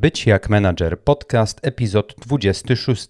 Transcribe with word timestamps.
Być 0.00 0.26
jak 0.26 0.48
menadżer 0.48 1.00
podcast 1.00 1.60
epizod 1.62 2.14
26. 2.18 3.08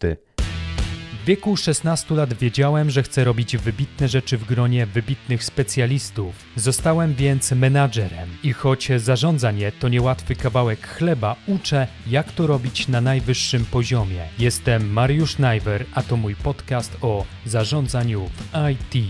W 1.23 1.24
wieku 1.24 1.56
16 1.56 2.15
lat 2.15 2.35
wiedziałem, 2.35 2.90
że 2.90 3.02
chcę 3.02 3.24
robić 3.24 3.56
wybitne 3.56 4.09
rzeczy 4.09 4.38
w 4.38 4.45
gronie 4.45 4.87
wybitnych 4.87 5.45
specjalistów. 5.45 6.34
Zostałem 6.56 7.14
więc 7.14 7.53
menadżerem 7.53 8.29
i 8.42 8.53
choć 8.53 8.88
zarządzanie 8.96 9.72
to 9.72 9.88
niełatwy 9.88 10.34
kawałek 10.34 10.87
chleba, 10.87 11.37
uczę, 11.46 11.87
jak 12.06 12.32
to 12.32 12.46
robić 12.46 12.89
na 12.89 13.00
najwyższym 13.00 13.64
poziomie. 13.64 14.29
Jestem 14.38 14.93
Mariusz 14.93 15.38
Najwer, 15.38 15.84
a 15.95 16.02
to 16.02 16.16
mój 16.16 16.36
podcast 16.36 16.96
o 17.02 17.25
zarządzaniu 17.46 18.27
w 18.27 18.48
IT. 18.72 19.04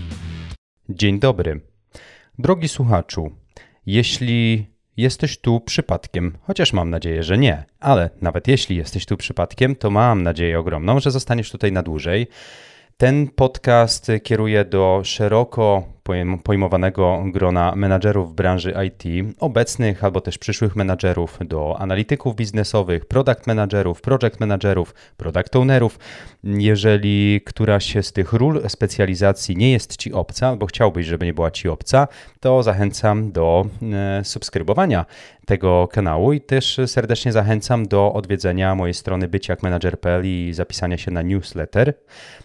Dzień 0.89 1.19
dobry. 1.19 1.61
Drogi 2.39 2.67
słuchaczu, 2.67 3.31
jeśli 3.85 4.70
jesteś 5.01 5.37
tu 5.37 5.59
przypadkiem, 5.59 6.37
chociaż 6.41 6.73
mam 6.73 6.89
nadzieję, 6.89 7.23
że 7.23 7.37
nie, 7.37 7.63
ale 7.79 8.09
nawet 8.21 8.47
jeśli 8.47 8.75
jesteś 8.75 9.05
tu 9.05 9.17
przypadkiem, 9.17 9.75
to 9.75 9.89
mam 9.89 10.23
nadzieję 10.23 10.59
ogromną, 10.59 10.99
że 10.99 11.11
zostaniesz 11.11 11.51
tutaj 11.51 11.71
na 11.71 11.83
dłużej. 11.83 12.27
Ten 12.97 13.27
podcast 13.27 14.07
kieruje 14.23 14.65
do 14.65 15.01
szeroko 15.03 15.83
pojmowanego 16.43 17.23
grona 17.25 17.73
menadżerów 17.75 18.35
branży 18.35 18.73
IT, 18.87 19.33
obecnych 19.39 20.03
albo 20.03 20.21
też 20.21 20.37
przyszłych 20.37 20.75
menadżerów, 20.75 21.39
do 21.41 21.75
analityków 21.79 22.35
biznesowych, 22.35 23.05
product 23.05 23.47
managerów, 23.47 24.01
project 24.01 24.39
managerów, 24.39 24.93
product 25.17 25.55
ownerów. 25.55 25.99
Jeżeli 26.43 27.41
któraś 27.45 27.95
z 28.01 28.13
tych 28.13 28.33
ról 28.33 28.61
specjalizacji 28.69 29.57
nie 29.57 29.71
jest 29.71 29.97
Ci 29.97 30.13
obca, 30.13 30.47
albo 30.47 30.65
chciałbyś, 30.65 31.05
żeby 31.05 31.25
nie 31.25 31.33
była 31.33 31.51
Ci 31.51 31.69
obca, 31.69 32.07
to 32.39 32.63
zachęcam 32.63 33.31
do 33.31 33.65
e, 33.93 34.23
subskrybowania 34.23 35.05
tego 35.45 35.87
kanału 35.87 36.33
i 36.33 36.41
też 36.41 36.79
serdecznie 36.85 37.31
zachęcam 37.31 37.87
do 37.87 38.13
odwiedzenia 38.13 38.75
mojej 38.75 38.93
strony 38.93 39.27
byciakmanager.pl 39.27 40.25
i 40.25 40.51
zapisania 40.53 40.97
się 40.97 41.11
na 41.11 41.21
newsletter. 41.21 41.93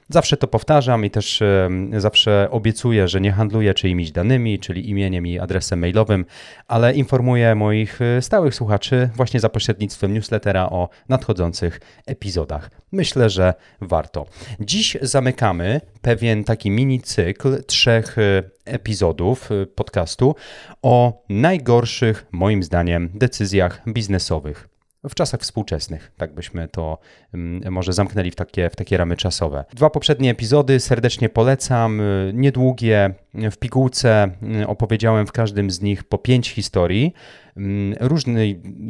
Zawsze 0.08 0.36
to 0.36 0.46
powtarzam 0.48 1.04
i 1.04 1.10
też 1.10 1.42
e, 1.42 1.68
zawsze 1.96 2.48
obiecuję, 2.50 3.08
że 3.08 3.20
nie 3.20 3.32
handluję 3.46 3.74
czyimiś 3.74 4.12
danymi, 4.12 4.58
czyli 4.58 4.90
imieniem 4.90 5.26
i 5.26 5.38
adresem 5.38 5.78
mailowym, 5.78 6.24
ale 6.68 6.94
informuję 6.94 7.54
moich 7.54 8.00
y, 8.00 8.22
stałych 8.22 8.54
słuchaczy 8.54 9.10
właśnie 9.14 9.40
za 9.40 9.48
pośrednictwem 9.48 10.14
newslettera 10.14 10.70
o 10.70 10.88
nadchodzących 11.08 11.80
epizodach. 12.06 12.70
Myślę, 12.92 13.30
że 13.30 13.54
warto. 13.80 14.26
Dziś 14.60 14.96
zamykamy 15.02 15.80
pewien 16.02 16.44
taki 16.44 16.70
mini 16.70 17.00
cykl 17.00 17.64
trzech 17.64 18.18
y, 18.18 18.50
epizodów 18.64 19.52
y, 19.52 19.66
podcastu 19.66 20.34
o 20.82 21.24
najgorszych, 21.28 22.26
moim 22.32 22.62
zdaniem, 22.62 23.10
decyzjach 23.14 23.82
biznesowych 23.88 24.75
w 25.08 25.14
czasach 25.14 25.40
współczesnych. 25.40 26.12
Tak 26.16 26.34
byśmy 26.34 26.68
to 26.68 26.98
mm, 27.34 27.72
może 27.72 27.92
zamknęli 27.92 28.30
w 28.30 28.36
takie, 28.36 28.70
w 28.70 28.76
takie 28.76 28.96
ramy 28.96 29.16
czasowe. 29.16 29.64
Dwa 29.74 29.90
poprzednie 29.90 30.30
epizody 30.30 30.80
serdecznie 30.80 31.28
polecam, 31.28 32.00
y, 32.00 32.32
niedługie, 32.34 33.14
w 33.34 33.56
pigułce 33.56 34.30
y, 34.62 34.66
opowiedziałem 34.66 35.26
w 35.26 35.32
każdym 35.32 35.70
z 35.70 35.80
nich 35.80 36.04
po 36.04 36.18
pięć 36.18 36.50
historii 36.50 37.14
mm, 37.56 37.96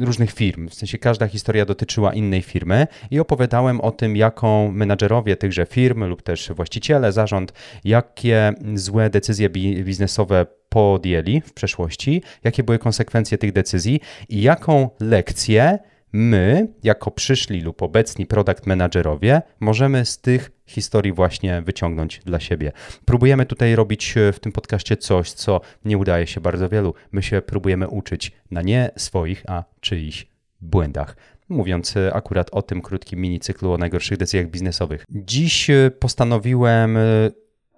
różnych 0.01 0.31
firm, 0.31 0.69
w 0.69 0.73
sensie 0.73 0.97
każda 0.97 1.27
historia 1.27 1.65
dotyczyła 1.65 2.13
innej 2.13 2.41
firmy 2.41 2.87
i 3.11 3.19
opowiadałem 3.19 3.81
o 3.81 3.91
tym, 3.91 4.15
jaką 4.15 4.71
menadżerowie 4.71 5.35
tychże 5.35 5.65
firm 5.65 6.03
lub 6.03 6.21
też 6.21 6.51
właściciele, 6.55 7.11
zarząd, 7.11 7.53
jakie 7.83 8.53
złe 8.75 9.09
decyzje 9.09 9.49
biznesowe 9.49 10.45
podjęli 10.69 11.41
w 11.41 11.53
przeszłości, 11.53 12.23
jakie 12.43 12.63
były 12.63 12.79
konsekwencje 12.79 13.37
tych 13.37 13.51
decyzji 13.51 13.99
i 14.29 14.41
jaką 14.41 14.89
lekcję 14.99 15.79
my, 16.13 16.67
jako 16.83 17.11
przyszli 17.11 17.61
lub 17.61 17.81
obecni 17.81 18.25
product 18.25 18.65
managerowie, 18.65 19.41
możemy 19.59 20.05
z 20.05 20.21
tych 20.21 20.51
historii 20.65 21.13
właśnie 21.13 21.61
wyciągnąć 21.61 22.19
dla 22.25 22.39
siebie. 22.39 22.71
Próbujemy 23.05 23.45
tutaj 23.45 23.75
robić 23.75 24.17
e, 24.17 24.33
w 24.33 24.39
tym 24.39 24.51
podcaście 24.51 24.97
coś, 24.97 25.31
co 25.31 25.61
nie 25.85 25.97
udaje 25.97 26.27
się 26.27 26.41
bardzo 26.41 26.69
wielu. 26.69 26.93
My 27.11 27.23
się 27.23 27.41
próbujemy 27.41 27.87
uczyć 27.87 28.31
na 28.51 28.61
nie 28.61 28.91
swoich, 28.97 29.43
a 29.47 29.63
czyichś 29.81 30.27
błędach 30.61 31.15
mówiąc 31.49 31.97
e, 31.97 32.13
akurat 32.13 32.49
o 32.51 32.61
tym 32.61 32.81
krótkim 32.81 33.19
mini 33.19 33.39
cyklu 33.39 33.71
o 33.71 33.77
najgorszych 33.77 34.17
decyzjach 34.17 34.47
biznesowych. 34.47 35.05
Dziś 35.09 35.69
e, 35.69 35.91
postanowiłem 35.99 36.97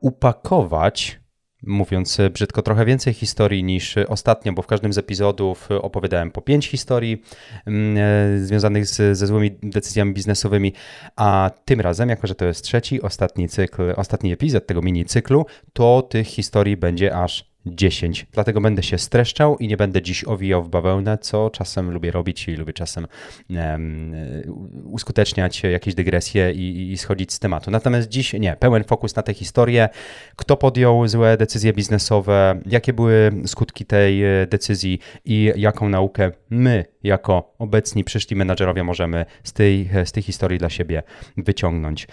upakować 0.01 1.19
mówiąc 1.63 2.19
e, 2.19 2.29
brzydko, 2.29 2.61
trochę 2.61 2.85
więcej 2.85 3.13
historii 3.13 3.63
niż 3.63 3.95
ostatnio, 3.97 4.53
bo 4.53 4.61
w 4.61 4.67
każdym 4.67 4.93
z 4.93 4.97
epizodów 4.97 5.69
opowiadałem 5.71 6.31
po 6.31 6.41
pięć 6.41 6.67
historii 6.67 7.23
mm, 7.65 7.97
e, 7.97 8.39
związanych 8.39 8.85
z, 8.85 9.17
ze 9.17 9.27
złymi 9.27 9.51
decyzjami 9.63 10.13
biznesowymi, 10.13 10.73
a 11.15 11.51
tym 11.65 11.81
razem, 11.81 12.09
jako 12.09 12.27
że 12.27 12.35
to 12.35 12.45
jest 12.45 12.63
trzeci, 12.63 13.01
ostatni 13.01 13.49
cykl, 13.49 13.93
ostatni 13.95 14.33
epizod 14.33 14.67
tego 14.67 14.81
mini 14.81 15.05
cyklu, 15.05 15.45
to 15.73 16.01
tych 16.01 16.27
historii 16.27 16.77
będzie 16.77 17.15
aż 17.15 17.48
10. 17.65 18.25
Dlatego 18.31 18.61
będę 18.61 18.83
się 18.83 18.97
streszczał 18.97 19.57
i 19.57 19.67
nie 19.67 19.77
będę 19.77 20.01
dziś 20.01 20.23
owijał 20.23 20.63
w 20.63 20.69
bawełnę, 20.69 21.17
co 21.17 21.49
czasem 21.49 21.91
lubię 21.91 22.11
robić 22.11 22.47
i 22.47 22.55
lubię 22.55 22.73
czasem 22.73 23.07
um, 23.49 24.15
uskuteczniać 24.85 25.63
jakieś 25.63 25.95
dygresje 25.95 26.51
i, 26.51 26.91
i, 26.91 26.97
schodzić 26.97 27.33
z 27.33 27.39
tematu. 27.39 27.71
Natomiast 27.71 28.09
dziś 28.09 28.33
nie, 28.33 28.55
pełen 28.55 28.83
fokus 28.83 29.15
na 29.15 29.23
tę 29.23 29.33
historię, 29.33 29.89
kto 30.35 30.57
podjął 30.57 31.07
złe 31.07 31.37
decyzje 31.37 31.73
biznesowe, 31.73 32.61
jakie 32.65 32.93
były 32.93 33.31
skutki 33.45 33.85
tej 33.85 34.23
e, 34.23 34.47
decyzji 34.47 34.99
i 35.25 35.51
jaką 35.55 35.89
naukę 35.89 36.31
my, 36.49 36.85
jako 37.03 37.55
obecni 37.59 38.03
przyszli 38.03 38.35
menadżerowie, 38.35 38.83
możemy 38.83 39.25
z 39.43 39.53
tej, 39.53 39.89
z 40.05 40.11
tej 40.11 40.23
historii 40.23 40.59
dla 40.59 40.69
siebie 40.69 41.03
wyciągnąć. 41.37 42.07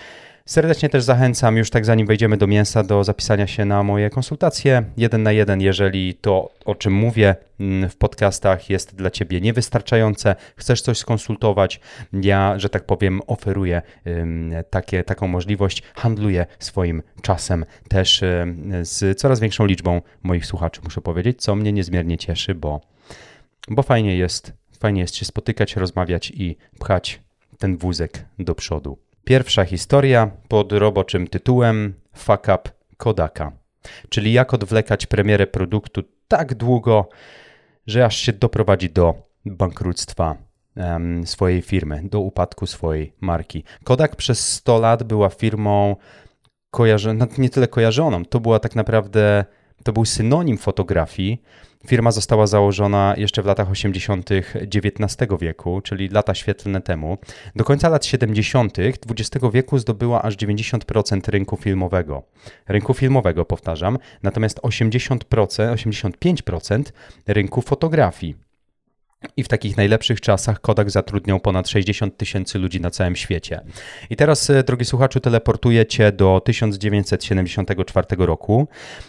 Serdecznie 0.46 0.88
też 0.88 1.02
zachęcam, 1.02 1.56
już 1.56 1.70
tak 1.70 1.84
zanim 1.84 2.06
wejdziemy 2.06 2.36
do 2.36 2.46
mięsa, 2.46 2.82
do 2.82 3.04
zapisania 3.04 3.46
się 3.46 3.64
na 3.64 3.82
moje 3.82 4.10
konsultacje 4.10 4.84
jeden 4.96 5.22
na 5.22 5.32
jeden, 5.32 5.60
jeżeli 5.60 6.14
to, 6.14 6.50
o 6.64 6.74
czym 6.74 6.92
mówię 6.92 7.36
mm, 7.60 7.90
w 7.90 7.96
podcastach, 7.96 8.70
jest 8.70 8.96
dla 8.96 9.10
Ciebie 9.10 9.40
niewystarczające, 9.40 10.36
chcesz 10.56 10.82
coś 10.82 10.98
skonsultować, 10.98 11.80
ja, 12.12 12.58
że 12.58 12.68
tak 12.68 12.84
powiem, 12.84 13.20
oferuję 13.26 13.82
takie, 14.70 15.04
taką 15.04 15.28
możliwość, 15.28 15.82
handluję 15.94 16.46
swoim 16.58 17.02
czasem 17.22 17.64
też 17.88 18.22
z 18.82 19.18
coraz 19.18 19.40
większą 19.40 19.66
liczbą 19.66 20.02
moich 20.22 20.46
słuchaczy, 20.46 20.80
muszę 20.84 21.00
powiedzieć, 21.00 21.42
co 21.42 21.54
mnie 21.54 21.72
niezmiernie 21.72 22.18
cieszy, 22.18 22.54
bo, 22.54 22.80
bo 23.68 23.82
fajnie 23.82 24.16
jest, 24.16 24.52
fajnie 24.80 25.00
jest 25.00 25.16
się 25.16 25.24
spotykać, 25.24 25.76
rozmawiać 25.76 26.30
i 26.30 26.56
pchać 26.78 27.20
ten 27.58 27.76
wózek 27.76 28.24
do 28.38 28.54
przodu. 28.54 29.05
Pierwsza 29.28 29.64
historia 29.64 30.30
pod 30.48 30.72
roboczym 30.72 31.26
tytułem 31.26 31.94
Fuck 32.16 32.48
Up 32.54 32.70
Kodaka, 32.96 33.52
czyli 34.08 34.32
jak 34.32 34.54
odwlekać 34.54 35.06
premierę 35.06 35.46
produktu 35.46 36.02
tak 36.28 36.54
długo, 36.54 37.08
że 37.86 38.04
aż 38.04 38.16
się 38.16 38.32
doprowadzi 38.32 38.90
do 38.90 39.14
bankructwa 39.44 40.36
um, 40.76 41.26
swojej 41.26 41.62
firmy, 41.62 42.02
do 42.04 42.20
upadku 42.20 42.66
swojej 42.66 43.12
marki. 43.20 43.64
Kodak 43.84 44.16
przez 44.16 44.52
100 44.52 44.78
lat 44.78 45.02
była 45.02 45.28
firmą 45.28 45.96
kojarzoną, 46.70 47.26
nie 47.38 47.50
tyle 47.50 47.68
kojarzoną, 47.68 48.24
to 48.24 48.40
była 48.40 48.58
tak 48.58 48.74
naprawdę, 48.74 49.44
to 49.86 49.92
był 49.92 50.04
synonim 50.04 50.58
fotografii, 50.58 51.42
Firma 51.86 52.10
została 52.10 52.46
założona 52.46 53.14
jeszcze 53.16 53.42
w 53.42 53.46
latach 53.46 53.70
80. 53.70 54.30
XIX 54.30 55.28
wieku, 55.40 55.80
czyli 55.80 56.08
lata 56.08 56.34
świetlne 56.34 56.80
temu. 56.80 57.18
Do 57.56 57.64
końca 57.64 57.88
lat 57.88 58.06
70. 58.06 58.78
XX 58.78 59.44
wieku 59.52 59.78
zdobyła 59.78 60.22
aż 60.22 60.36
90% 60.36 61.30
rynku 61.30 61.56
filmowego. 61.56 62.22
Rynku 62.68 62.94
filmowego, 62.94 63.44
powtarzam, 63.44 63.98
natomiast 64.22 64.60
80%, 64.60 65.18
85% 65.28 66.82
rynku 67.26 67.62
fotografii. 67.62 68.45
I 69.36 69.42
w 69.42 69.48
takich 69.48 69.76
najlepszych 69.76 70.20
czasach 70.20 70.60
Kodak 70.60 70.90
zatrudniał 70.90 71.40
ponad 71.40 71.68
60 71.68 72.16
tysięcy 72.16 72.58
ludzi 72.58 72.80
na 72.80 72.90
całym 72.90 73.16
świecie. 73.16 73.60
I 74.10 74.16
teraz, 74.16 74.50
e, 74.50 74.62
drogi 74.62 74.84
słuchaczu, 74.84 75.20
teleportuję 75.20 75.86
cię 75.86 76.12
do 76.12 76.40
1974 76.44 78.26
roku, 78.26 78.68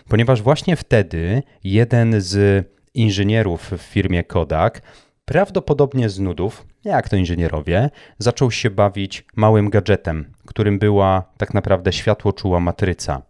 ponieważ 0.09 0.41
właśnie 0.41 0.75
wtedy 0.75 1.43
jeden 1.63 2.21
z 2.21 2.65
inżynierów 2.93 3.71
w 3.71 3.81
firmie 3.81 4.23
Kodak, 4.23 4.81
prawdopodobnie 5.25 6.09
z 6.09 6.19
nudów, 6.19 6.65
jak 6.83 7.09
to 7.09 7.15
inżynierowie, 7.15 7.89
zaczął 8.19 8.51
się 8.51 8.69
bawić 8.69 9.25
małym 9.35 9.69
gadżetem, 9.69 10.33
którym 10.45 10.79
była 10.79 11.23
tak 11.37 11.53
naprawdę 11.53 11.93
światłoczuła 11.93 12.59
matryca. 12.59 13.21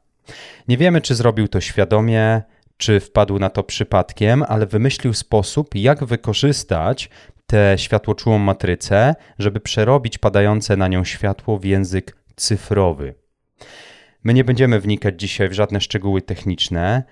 Nie 0.67 0.77
wiemy, 0.77 1.01
czy 1.01 1.15
zrobił 1.15 1.47
to 1.47 1.61
świadomie, 1.61 2.41
czy 2.77 2.99
wpadł 2.99 3.39
na 3.39 3.49
to 3.49 3.63
przypadkiem, 3.63 4.43
ale 4.47 4.65
wymyślił 4.65 5.13
sposób, 5.13 5.75
jak 5.75 6.03
wykorzystać 6.03 7.09
tę 7.47 7.73
światłoczułą 7.77 8.37
matrycę, 8.37 9.15
żeby 9.39 9.59
przerobić 9.59 10.17
padające 10.17 10.77
na 10.77 10.87
nią 10.87 11.03
światło 11.03 11.59
w 11.59 11.65
język 11.65 12.17
cyfrowy. 12.35 13.13
My 14.23 14.33
nie 14.33 14.43
będziemy 14.43 14.79
wnikać 14.79 15.19
dzisiaj 15.19 15.49
w 15.49 15.53
żadne 15.53 15.81
szczegóły 15.81 16.21
techniczne. 16.21 17.03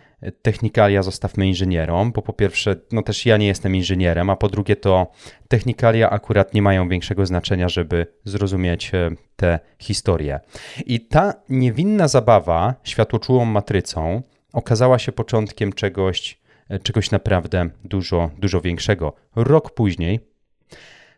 Technikalia 0.41 1.03
zostawmy 1.03 1.47
inżynierom, 1.47 2.11
bo 2.11 2.21
po 2.21 2.33
pierwsze, 2.33 2.75
no 2.91 3.01
też 3.01 3.25
ja 3.25 3.37
nie 3.37 3.47
jestem 3.47 3.75
inżynierem, 3.75 4.29
a 4.29 4.35
po 4.35 4.49
drugie 4.49 4.75
to 4.75 5.07
technikalia 5.47 6.09
akurat 6.09 6.53
nie 6.53 6.61
mają 6.61 6.89
większego 6.89 7.25
znaczenia, 7.25 7.69
żeby 7.69 8.07
zrozumieć 8.23 8.91
e, 8.93 9.11
tę 9.35 9.59
historię. 9.79 10.39
I 10.85 10.99
ta 10.99 11.33
niewinna 11.49 12.07
zabawa 12.07 12.75
światłoczułą 12.83 13.45
matrycą 13.45 14.21
okazała 14.55 14.99
się 14.99 15.11
początkiem 15.11 15.73
czegoś, 15.73 16.39
e, 16.69 16.79
czegoś 16.79 17.11
naprawdę 17.11 17.69
dużo, 17.83 18.29
dużo 18.37 18.61
większego. 18.61 19.13
Rok 19.35 19.73
później 19.73 20.19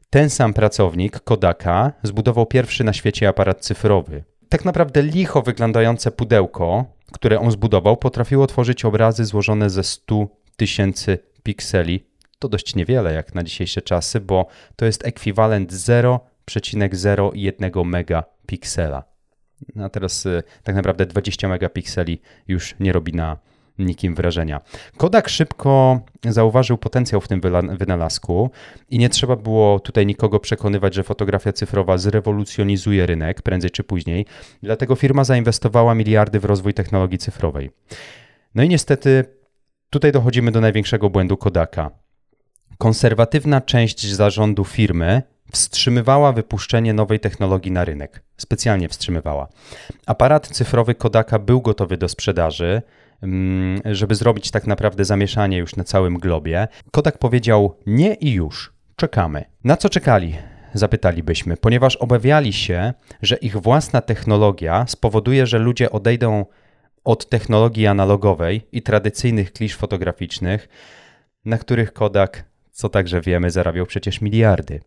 ten 0.10 0.30
sam 0.30 0.54
pracownik 0.54 1.20
Kodaka 1.20 1.94
zbudował 2.04 2.46
pierwszy 2.46 2.84
na 2.84 2.94
świecie 2.94 3.28
aparat 3.28 3.62
cyfrowy. 3.62 4.24
Tak 4.50 4.66
naprawdę 4.66 5.02
licho 5.02 5.42
wyglądające 5.42 6.12
pudełko, 6.12 6.86
które 7.12 7.40
on 7.40 7.52
zbudował, 7.52 7.98
potrafiło 7.98 8.48
tworzyć 8.48 8.86
obrazy 8.86 9.26
złożone 9.26 9.70
ze 9.70 9.84
100 9.84 10.28
tysięcy 10.58 11.20
pikseli. 11.44 12.08
To 12.40 12.50
dość 12.50 12.76
niewiele 12.76 13.14
jak 13.14 13.36
na 13.36 13.44
dzisiejsze 13.44 13.82
czasy, 13.82 14.20
bo 14.20 14.46
to 14.76 14.86
jest 14.86 15.08
ekwiwalent 15.08 15.74
0,01 15.74 17.86
megapiksela. 17.86 19.17
No 19.76 19.86
a 19.86 19.90
teraz 19.90 20.26
y, 20.26 20.44
tak 20.64 20.76
naprawdę 20.76 21.06
20 21.06 21.48
megapikseli 21.48 22.22
już 22.48 22.76
nie 22.80 22.94
robi 22.94 23.14
na 23.14 23.38
nikim 23.80 24.16
wrażenia. 24.16 24.62
Kodak 24.98 25.30
szybko 25.30 26.02
zauważył 26.26 26.78
potencjał 26.78 27.22
w 27.22 27.28
tym 27.28 27.42
wynalazku 27.80 28.52
i 28.90 29.00
nie 29.00 29.10
trzeba 29.10 29.36
było 29.36 29.80
tutaj 29.80 30.06
nikogo 30.06 30.40
przekonywać, 30.40 30.94
że 30.94 31.04
fotografia 31.04 31.54
cyfrowa 31.54 31.98
zrewolucjonizuje 31.98 33.06
rynek 33.06 33.42
prędzej 33.42 33.72
czy 33.72 33.84
później. 33.84 34.26
Dlatego 34.64 34.96
firma 34.96 35.24
zainwestowała 35.24 35.96
miliardy 35.96 36.40
w 36.40 36.46
rozwój 36.46 36.74
technologii 36.74 37.18
cyfrowej. 37.18 37.72
No 38.56 38.64
i 38.64 38.70
niestety 38.70 39.26
tutaj 39.90 40.12
dochodzimy 40.12 40.52
do 40.52 40.62
największego 40.62 41.10
błędu 41.10 41.38
Kodaka. 41.38 41.92
Konserwatywna 42.78 43.62
część 43.62 44.08
zarządu 44.08 44.64
firmy 44.64 45.22
wstrzymywała 45.52 46.32
wypuszczenie 46.32 46.94
nowej 46.94 47.20
technologii 47.20 47.72
na 47.72 47.86
rynek. 47.86 48.24
Specjalnie 48.38 48.90
wstrzymywała. 48.90 49.48
Aparat 50.06 50.48
cyfrowy 50.48 50.96
Kodaka 50.96 51.40
był 51.40 51.62
gotowy 51.62 51.98
do 51.98 52.10
sprzedaży, 52.10 52.82
Mm, 53.22 53.82
żeby 53.86 54.16
zrobić 54.16 54.52
tak 54.52 54.68
naprawdę 54.68 55.06
zamieszanie 55.06 55.58
już 55.58 55.76
na 55.76 55.84
całym 55.84 56.18
globie. 56.18 56.68
Kodak 56.92 57.18
powiedział 57.18 57.76
nie 57.86 58.14
i 58.14 58.32
już, 58.32 58.74
czekamy. 58.96 59.46
Na 59.64 59.78
co 59.78 59.90
czekali? 59.90 60.36
Zapytalibyśmy, 60.74 61.58
ponieważ 61.58 61.96
obawiali 61.96 62.54
się, 62.54 62.94
że 63.22 63.36
ich 63.36 63.58
własna 63.58 64.02
technologia 64.02 64.86
spowoduje, 64.88 65.48
że 65.48 65.60
ludzie 65.60 65.92
odejdą 65.92 66.46
od 67.04 67.30
technologii 67.30 67.88
analogowej 67.88 68.68
i 68.72 68.82
tradycyjnych 68.82 69.54
klisz 69.54 69.76
fotograficznych, 69.76 70.68
na 71.46 71.58
których 71.58 71.94
Kodak, 71.94 72.46
co 72.78 72.90
także 72.90 73.22
wiemy, 73.22 73.52
zarabiał 73.52 73.86
przecież 73.86 74.22
miliardy. 74.22 74.80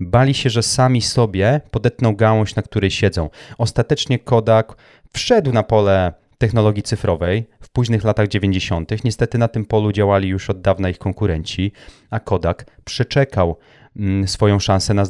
Bali 0.00 0.34
się, 0.34 0.50
że 0.50 0.62
sami 0.62 1.02
sobie 1.02 1.60
podetną 1.70 2.16
gałąź, 2.16 2.54
na 2.54 2.62
której 2.62 2.90
siedzą. 2.90 3.30
Ostatecznie 3.58 4.18
Kodak 4.18 4.76
wszedł 5.12 5.52
na 5.52 5.62
pole 5.62 6.12
technologii 6.38 6.82
cyfrowej 6.82 7.46
w 7.60 7.68
późnych 7.68 8.04
latach 8.04 8.28
90. 8.28 9.04
Niestety 9.04 9.38
na 9.38 9.48
tym 9.48 9.64
polu 9.64 9.92
działali 9.92 10.28
już 10.28 10.50
od 10.50 10.60
dawna 10.60 10.88
ich 10.88 10.98
konkurenci, 10.98 11.72
a 12.10 12.20
Kodak 12.20 12.66
przeczekał 12.84 13.56
mm, 13.96 14.28
swoją 14.28 14.58
szansę 14.58 14.94
na 14.94 15.04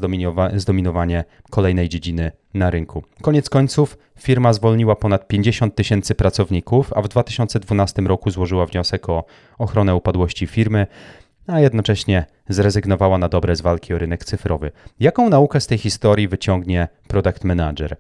zdominowanie 0.56 1.25
kolejnej 1.50 1.88
dziedziny 1.88 2.33
na 2.55 2.71
rynku. 2.71 3.03
Koniec 3.23 3.50
końców 3.50 3.99
firma 4.19 4.53
zwolniła 4.53 4.97
ponad 4.97 5.29
50 5.29 5.75
tysięcy 5.75 6.15
pracowników, 6.15 6.93
a 6.93 7.03
w 7.03 7.09
2012 7.09 8.03
roku 8.03 8.31
złożyła 8.31 8.67
wniosek 8.67 9.09
o 9.09 9.25
ochronę 9.59 9.94
upadłości 9.94 10.47
firmy, 10.47 10.87
a 11.46 11.60
jednocześnie 11.60 12.26
zrezygnowała 12.48 13.19
na 13.19 13.28
dobre 13.28 13.56
z 13.56 13.60
walki 13.60 13.94
o 13.94 13.98
rynek 13.98 14.25
cyfrowy. 14.25 14.70
Jaką 15.00 15.31
naukę 15.31 15.60
z 15.60 15.66
tej 15.66 15.78
historii 15.78 16.28
wyciągnie 16.28 16.88
product 17.08 17.44
manager? 17.44 17.96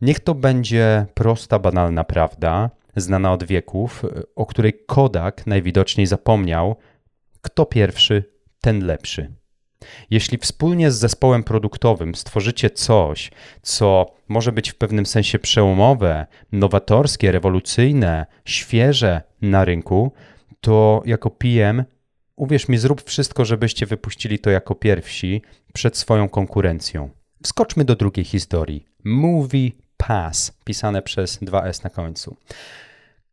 Niech 0.00 0.20
to 0.20 0.34
będzie 0.34 1.06
prosta, 1.14 1.58
banalna 1.58 2.04
prawda, 2.04 2.70
znana 2.96 3.32
od 3.32 3.44
wieków, 3.44 4.02
o 4.36 4.46
której 4.46 4.72
Kodak 4.86 5.46
najwidoczniej 5.46 6.06
zapomniał, 6.06 6.76
kto 7.42 7.66
pierwszy, 7.66 8.24
ten 8.60 8.86
lepszy. 8.86 9.32
Jeśli 10.10 10.38
wspólnie 10.38 10.90
z 10.90 10.98
zespołem 10.98 11.44
produktowym 11.44 12.14
stworzycie 12.14 12.70
coś, 12.70 13.30
co 13.62 14.06
może 14.28 14.52
być 14.52 14.70
w 14.70 14.74
pewnym 14.74 15.06
sensie 15.06 15.38
przełomowe, 15.38 16.26
nowatorskie, 16.52 17.32
rewolucyjne, 17.32 18.26
świeże 18.44 19.22
na 19.42 19.64
rynku, 19.64 20.12
to 20.60 21.02
jako 21.04 21.30
PM 21.30 21.84
uwierz 22.40 22.68
mi, 22.68 22.78
zrób 22.78 23.02
wszystko, 23.02 23.44
żebyście 23.44 23.86
wypuścili 23.86 24.38
to 24.38 24.50
jako 24.50 24.74
pierwsi 24.74 25.42
przed 25.72 25.96
swoją 25.96 26.28
konkurencją. 26.28 27.10
Wskoczmy 27.42 27.84
do 27.84 27.96
drugiej 27.96 28.24
historii. 28.24 28.84
Movie 29.04 29.70
Pass, 29.96 30.52
pisane 30.64 31.02
przez 31.02 31.42
2S 31.42 31.84
na 31.84 31.90
końcu. 31.90 32.36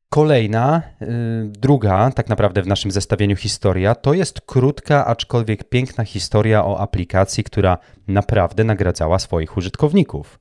Kolejna, 0.09 0.81
yy, 1.01 1.07
druga, 1.47 2.11
tak 2.11 2.29
naprawdę 2.29 2.61
w 2.61 2.67
naszym 2.67 2.91
zestawieniu 2.91 3.35
historia, 3.35 3.95
to 3.95 4.13
jest 4.13 4.41
krótka, 4.41 5.05
aczkolwiek 5.05 5.63
piękna 5.63 6.03
historia 6.03 6.65
o 6.65 6.79
aplikacji, 6.79 7.43
która 7.43 7.77
naprawdę 8.07 8.63
nagradzała 8.63 9.19
swoich 9.19 9.57
użytkowników. 9.57 10.39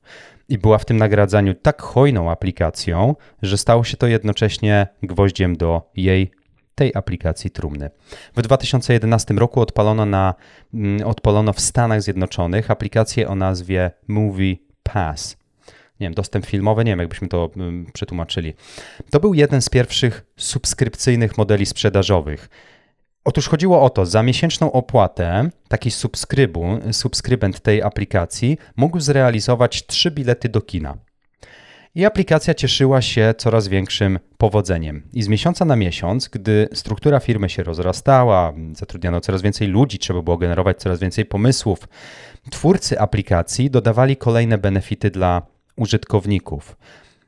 I 0.49 0.57
była 0.57 0.77
w 0.77 0.85
tym 0.85 0.97
nagradzaniu 0.97 1.53
tak 1.53 1.81
hojną 1.81 2.31
aplikacją, 2.31 3.15
że 3.41 3.57
stało 3.57 3.83
się 3.83 3.97
to 3.97 4.07
jednocześnie 4.07 4.87
gwoździem 5.03 5.57
do 5.57 5.91
jej 5.95 6.31
tej 6.77 6.91
aplikacji 6.95 7.51
trumny. 7.51 7.89
W 8.35 8.41
2011 8.41 9.33
roku 9.33 9.61
odpalono, 9.61 10.05
na, 10.05 10.33
mm, 10.73 11.07
odpalono 11.07 11.53
w 11.53 11.59
Stanach 11.59 12.01
Zjednoczonych 12.01 12.71
aplikację 12.71 13.27
o 13.27 13.35
nazwie 13.35 13.91
Movie 14.07 14.55
Pass 14.83 15.37
nie 15.99 16.05
wiem, 16.05 16.13
dostęp 16.13 16.45
filmowy, 16.45 16.85
nie 16.85 16.91
wiem, 16.91 16.99
jakbyśmy 16.99 17.27
to 17.27 17.49
mm, 17.55 17.85
przetłumaczyli. 17.93 18.53
To 19.11 19.19
był 19.19 19.33
jeden 19.33 19.61
z 19.61 19.69
pierwszych 19.69 20.25
subskrypcyjnych 20.37 21.37
modeli 21.37 21.65
sprzedażowych. 21.65 22.49
Otóż 23.23 23.47
chodziło 23.47 23.81
o 23.81 23.89
to, 23.89 24.05
za 24.05 24.23
miesięczną 24.23 24.71
opłatę 24.71 25.49
taki 25.67 25.91
subskrybu, 25.91 26.79
subskrybent 26.91 27.59
tej 27.59 27.81
aplikacji 27.81 28.57
mógł 28.75 28.99
zrealizować 28.99 29.85
trzy 29.85 30.11
bilety 30.11 30.49
do 30.49 30.61
kina. 30.61 30.97
I 31.95 32.05
aplikacja 32.05 32.53
cieszyła 32.53 33.01
się 33.01 33.33
coraz 33.37 33.67
większym 33.67 34.19
powodzeniem. 34.37 35.03
I 35.13 35.23
z 35.23 35.27
miesiąca 35.27 35.65
na 35.65 35.75
miesiąc, 35.75 36.27
gdy 36.27 36.69
struktura 36.73 37.19
firmy 37.19 37.49
się 37.49 37.63
rozrastała, 37.63 38.53
zatrudniano 38.73 39.21
coraz 39.21 39.41
więcej 39.41 39.67
ludzi, 39.67 39.99
trzeba 39.99 40.21
było 40.21 40.37
generować 40.37 40.77
coraz 40.77 40.99
więcej 40.99 41.25
pomysłów, 41.25 41.79
twórcy 42.51 42.99
aplikacji 42.99 43.69
dodawali 43.71 44.17
kolejne 44.17 44.57
benefity 44.57 45.11
dla 45.11 45.41
użytkowników. 45.75 46.77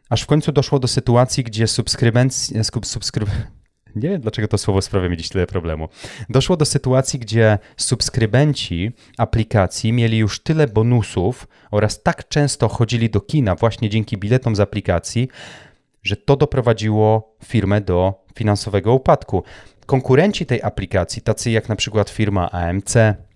Aż 0.10 0.22
w 0.22 0.26
końcu 0.26 0.52
doszło 0.52 0.80
do 0.80 0.88
sytuacji, 0.88 1.44
gdzie 1.44 1.68
subskrybencja, 1.68 2.64
subskryb... 2.84 3.30
Nie 3.96 4.10
wiem, 4.10 4.22
dlaczego 4.22 4.48
to 4.48 4.58
słowo 4.58 4.82
sprawia 4.82 5.10
mi 5.10 5.18
dziś 5.18 5.30
tyle 5.30 5.48
problemu. 5.48 5.90
Doszło 6.30 6.58
do 6.58 6.66
sytuacji, 6.66 7.20
gdzie 7.20 7.58
subskrybenci 7.78 8.92
aplikacji 9.18 9.94
mieli 9.94 10.18
już 10.18 10.40
tyle 10.40 10.68
bonusów 10.68 11.48
oraz 11.72 12.04
tak 12.04 12.28
często 12.28 12.68
chodzili 12.68 13.10
do 13.10 13.22
kina 13.22 13.56
właśnie 13.56 13.90
dzięki 13.90 14.18
biletom 14.18 14.56
z 14.56 14.60
aplikacji, 14.60 15.28
że 16.04 16.16
to 16.16 16.36
doprowadziło 16.36 17.36
firmę 17.46 17.82
do 17.82 18.26
finansowego 18.36 18.94
upadku. 18.94 19.44
Konkurenci 19.86 20.46
tej 20.46 20.64
aplikacji, 20.64 21.22
tacy 21.22 21.52
jak 21.52 21.70
na 21.70 21.76
przykład 21.76 22.10
firma 22.10 22.52
AMC, 22.52 22.94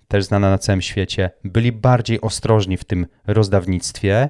też 0.08 0.24
znana 0.24 0.50
na 0.50 0.58
całym 0.58 0.82
świecie, 0.82 1.32
byli 1.44 1.72
bardziej 1.72 2.22
ostrożni 2.22 2.78
w 2.78 2.84
tym 2.84 3.08
rozdawnictwie 3.28 4.30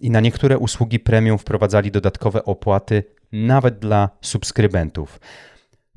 i 0.00 0.10
na 0.10 0.20
niektóre 0.20 0.58
usługi 0.58 1.00
premium 1.00 1.38
wprowadzali 1.38 1.90
dodatkowe 1.90 2.44
opłaty 2.44 3.04
nawet 3.32 3.78
dla 3.78 4.10
subskrybentów. 4.20 5.20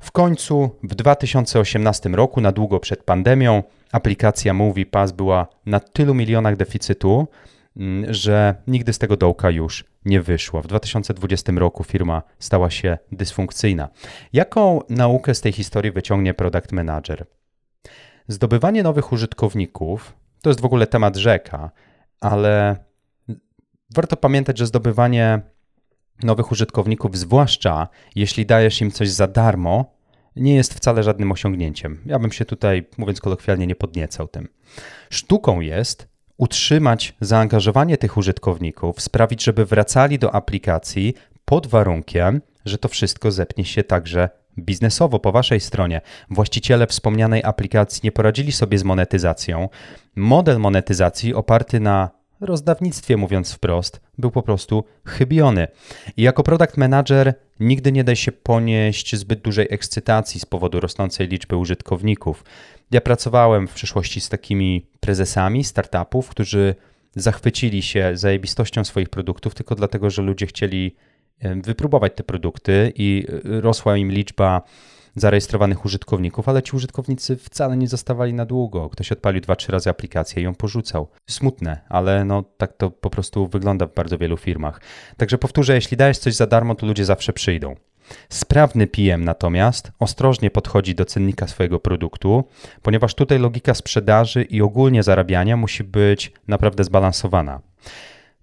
W 0.00 0.12
końcu 0.12 0.70
w 0.82 0.94
2018 0.94 2.08
roku, 2.08 2.40
na 2.40 2.52
długo 2.52 2.80
przed 2.80 3.02
pandemią, 3.02 3.62
aplikacja 3.92 4.54
MoviePass 4.54 5.12
była 5.12 5.46
na 5.66 5.80
tylu 5.80 6.14
milionach 6.14 6.56
deficytu, 6.56 7.28
mm, 7.76 8.14
że 8.14 8.54
nigdy 8.66 8.92
z 8.92 8.98
tego 8.98 9.16
dołka 9.16 9.50
już 9.50 9.84
nie 10.04 10.22
wyszło. 10.22 10.62
W 10.62 10.66
2020 10.66 11.58
roku 11.58 11.84
firma 11.84 12.22
stała 12.38 12.70
się 12.70 12.98
dysfunkcyjna. 13.12 13.88
Jaką 14.32 14.80
naukę 14.88 15.34
z 15.34 15.40
tej 15.40 15.52
historii 15.52 15.92
wyciągnie 15.92 16.34
product 16.34 16.72
manager? 16.72 17.26
Zdobywanie 18.28 18.82
nowych 18.82 19.12
użytkowników 19.12 20.14
to 20.42 20.50
jest 20.50 20.60
w 20.60 20.64
ogóle 20.64 20.86
temat 20.86 21.16
rzeka, 21.16 21.70
ale 22.20 22.76
warto 23.94 24.16
pamiętać, 24.16 24.58
że 24.58 24.66
zdobywanie 24.66 25.40
nowych 26.22 26.52
użytkowników, 26.52 27.18
zwłaszcza 27.18 27.88
jeśli 28.14 28.46
dajesz 28.46 28.80
im 28.80 28.90
coś 28.90 29.10
za 29.10 29.26
darmo, 29.26 29.98
nie 30.36 30.54
jest 30.54 30.74
wcale 30.74 31.02
żadnym 31.02 31.32
osiągnięciem. 31.32 32.02
Ja 32.06 32.18
bym 32.18 32.32
się 32.32 32.44
tutaj, 32.44 32.86
mówiąc 32.98 33.20
kolokwialnie, 33.20 33.66
nie 33.66 33.74
podniecał 33.74 34.28
tym. 34.28 34.48
Sztuką 35.10 35.60
jest 35.60 36.08
utrzymać 36.36 37.14
zaangażowanie 37.20 37.96
tych 37.96 38.16
użytkowników, 38.16 39.00
sprawić, 39.00 39.44
żeby 39.44 39.66
wracali 39.66 40.18
do 40.18 40.34
aplikacji 40.34 41.14
pod 41.44 41.66
warunkiem, 41.66 42.40
że 42.64 42.78
to 42.78 42.88
wszystko 42.88 43.30
zepnie 43.30 43.64
się 43.64 43.84
także 43.84 44.28
biznesowo 44.58 45.18
po 45.18 45.32
waszej 45.32 45.60
stronie. 45.60 46.00
Właściciele 46.30 46.86
wspomnianej 46.86 47.44
aplikacji 47.44 48.00
nie 48.04 48.12
poradzili 48.12 48.52
sobie 48.52 48.78
z 48.78 48.84
monetyzacją. 48.84 49.68
Model 50.16 50.58
monetyzacji 50.58 51.34
oparty 51.34 51.80
na 51.80 52.17
rozdawnictwie, 52.40 53.16
mówiąc 53.16 53.52
wprost, 53.52 54.00
był 54.18 54.30
po 54.30 54.42
prostu 54.42 54.84
chybiony. 55.04 55.68
I 56.16 56.22
jako 56.22 56.42
product 56.42 56.76
manager 56.76 57.34
nigdy 57.60 57.92
nie 57.92 58.04
daj 58.04 58.16
się 58.16 58.32
ponieść 58.32 59.16
zbyt 59.16 59.40
dużej 59.40 59.66
ekscytacji 59.70 60.40
z 60.40 60.46
powodu 60.46 60.80
rosnącej 60.80 61.28
liczby 61.28 61.56
użytkowników. 61.56 62.44
Ja 62.90 63.00
pracowałem 63.00 63.68
w 63.68 63.74
przeszłości 63.74 64.20
z 64.20 64.28
takimi 64.28 64.86
prezesami 65.00 65.64
startupów, 65.64 66.28
którzy 66.28 66.74
zachwycili 67.16 67.82
się 67.82 68.10
zajebistością 68.14 68.84
swoich 68.84 69.08
produktów 69.08 69.54
tylko 69.54 69.74
dlatego, 69.74 70.10
że 70.10 70.22
ludzie 70.22 70.46
chcieli 70.46 70.96
wypróbować 71.40 72.12
te 72.16 72.24
produkty 72.24 72.92
i 72.96 73.26
e, 73.28 73.60
rosła 73.60 73.96
im 73.96 74.12
liczba 74.12 74.62
zarejestrowanych 75.20 75.84
użytkowników, 75.84 76.48
ale 76.48 76.62
ci 76.62 76.76
użytkownicy 76.76 77.36
wcale 77.36 77.76
nie 77.76 77.88
zostawali 77.88 78.34
na 78.34 78.46
długo. 78.46 78.88
Ktoś 78.90 79.12
odpalił 79.12 79.40
dwa, 79.40 79.56
trzy 79.56 79.72
razy 79.72 79.90
aplikację 79.90 80.42
i 80.42 80.44
ją 80.44 80.54
porzucał. 80.54 81.08
Smutne, 81.26 81.80
ale 81.88 82.24
no 82.24 82.44
tak 82.56 82.72
to 82.72 82.90
po 82.90 83.10
prostu 83.10 83.46
wygląda 83.46 83.86
w 83.86 83.94
bardzo 83.94 84.18
wielu 84.18 84.36
firmach. 84.36 84.80
Także 85.16 85.38
powtórzę, 85.38 85.74
jeśli 85.74 85.96
dajesz 85.96 86.18
coś 86.18 86.34
za 86.34 86.46
darmo, 86.46 86.74
to 86.74 86.86
ludzie 86.86 87.04
zawsze 87.04 87.32
przyjdą. 87.32 87.76
Sprawny 88.28 88.86
PM 88.86 89.24
natomiast 89.24 89.92
ostrożnie 89.98 90.50
podchodzi 90.50 90.94
do 90.94 91.04
cennika 91.04 91.46
swojego 91.46 91.80
produktu, 91.80 92.44
ponieważ 92.82 93.14
tutaj 93.14 93.38
logika 93.38 93.74
sprzedaży 93.74 94.42
i 94.42 94.62
ogólnie 94.62 95.02
zarabiania 95.02 95.56
musi 95.56 95.84
być 95.84 96.32
naprawdę 96.48 96.84
zbalansowana. 96.84 97.60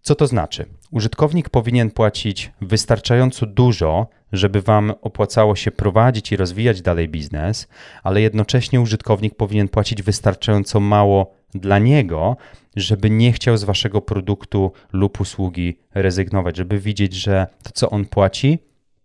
Co 0.05 0.15
to 0.15 0.27
znaczy? 0.27 0.65
Użytkownik 0.91 1.49
powinien 1.49 1.91
płacić 1.91 2.51
wystarczająco 2.61 3.45
dużo, 3.45 4.07
żeby 4.31 4.61
Wam 4.61 4.93
opłacało 5.01 5.55
się 5.55 5.71
prowadzić 5.71 6.31
i 6.31 6.37
rozwijać 6.37 6.81
dalej 6.81 7.09
biznes, 7.09 7.67
ale 8.03 8.21
jednocześnie 8.21 8.81
użytkownik 8.81 9.35
powinien 9.35 9.67
płacić 9.67 10.03
wystarczająco 10.03 10.79
mało 10.79 11.33
dla 11.53 11.79
niego, 11.79 12.37
żeby 12.75 13.09
nie 13.09 13.31
chciał 13.31 13.57
z 13.57 13.63
Waszego 13.63 14.01
produktu 14.01 14.71
lub 14.93 15.21
usługi 15.21 15.77
rezygnować, 15.93 16.57
żeby 16.57 16.79
widzieć, 16.79 17.13
że 17.13 17.47
to, 17.63 17.71
co 17.73 17.89
on 17.89 18.05
płaci, 18.05 18.59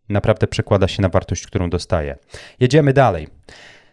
naprawdę 0.08 0.46
przekłada 0.46 0.88
się 0.88 1.02
na 1.02 1.08
wartość, 1.08 1.46
którą 1.46 1.70
dostaje. 1.70 2.16
Jedziemy 2.60 2.92
dalej. 2.92 3.28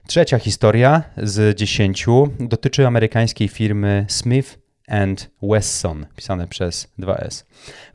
Trzecia 0.07 0.39
historia 0.39 1.03
z 1.17 1.57
dziesięciu 1.57 2.29
dotyczy 2.39 2.87
amerykańskiej 2.87 3.47
firmy 3.47 4.05
Smith 4.09 4.66
and 4.87 5.29
Wesson, 5.41 6.05
pisane 6.15 6.47
przez 6.47 6.87
2S. 6.99 7.43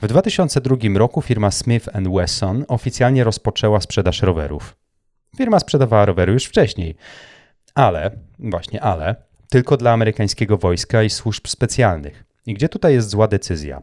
W 0.02 0.06
2002 0.06 0.76
roku 0.94 1.22
firma 1.22 1.50
Smith 1.50 1.88
Wesson 2.14 2.64
oficjalnie 2.68 3.24
rozpoczęła 3.24 3.80
sprzedaż 3.80 4.22
rowerów. 4.22 4.76
Firma 5.36 5.60
sprzedawała 5.60 6.04
rowery 6.04 6.32
już 6.32 6.44
wcześniej, 6.44 6.96
ale, 7.74 8.10
właśnie 8.38 8.82
ale, 8.82 9.16
tylko 9.48 9.76
dla 9.76 9.92
amerykańskiego 9.92 10.58
wojska 10.58 11.02
i 11.02 11.10
służb 11.10 11.46
specjalnych. 11.46 12.24
I 12.46 12.54
gdzie 12.54 12.68
tutaj 12.68 12.94
jest 12.94 13.08
zła 13.08 13.28
decyzja? 13.28 13.82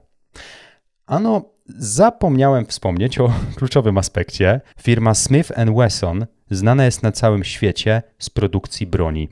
Ano, 1.06 1.42
zapomniałem 1.78 2.66
wspomnieć 2.66 3.20
o 3.20 3.34
kluczowym 3.58 3.98
aspekcie. 3.98 4.62
Firma 4.82 5.14
Smith 5.14 5.52
Wesson 5.78 6.26
znana 6.52 6.86
jest 6.86 7.04
na 7.04 7.12
całym 7.12 7.44
świecie 7.44 8.02
z 8.20 8.30
produkcji 8.30 8.88
broni. 8.88 9.30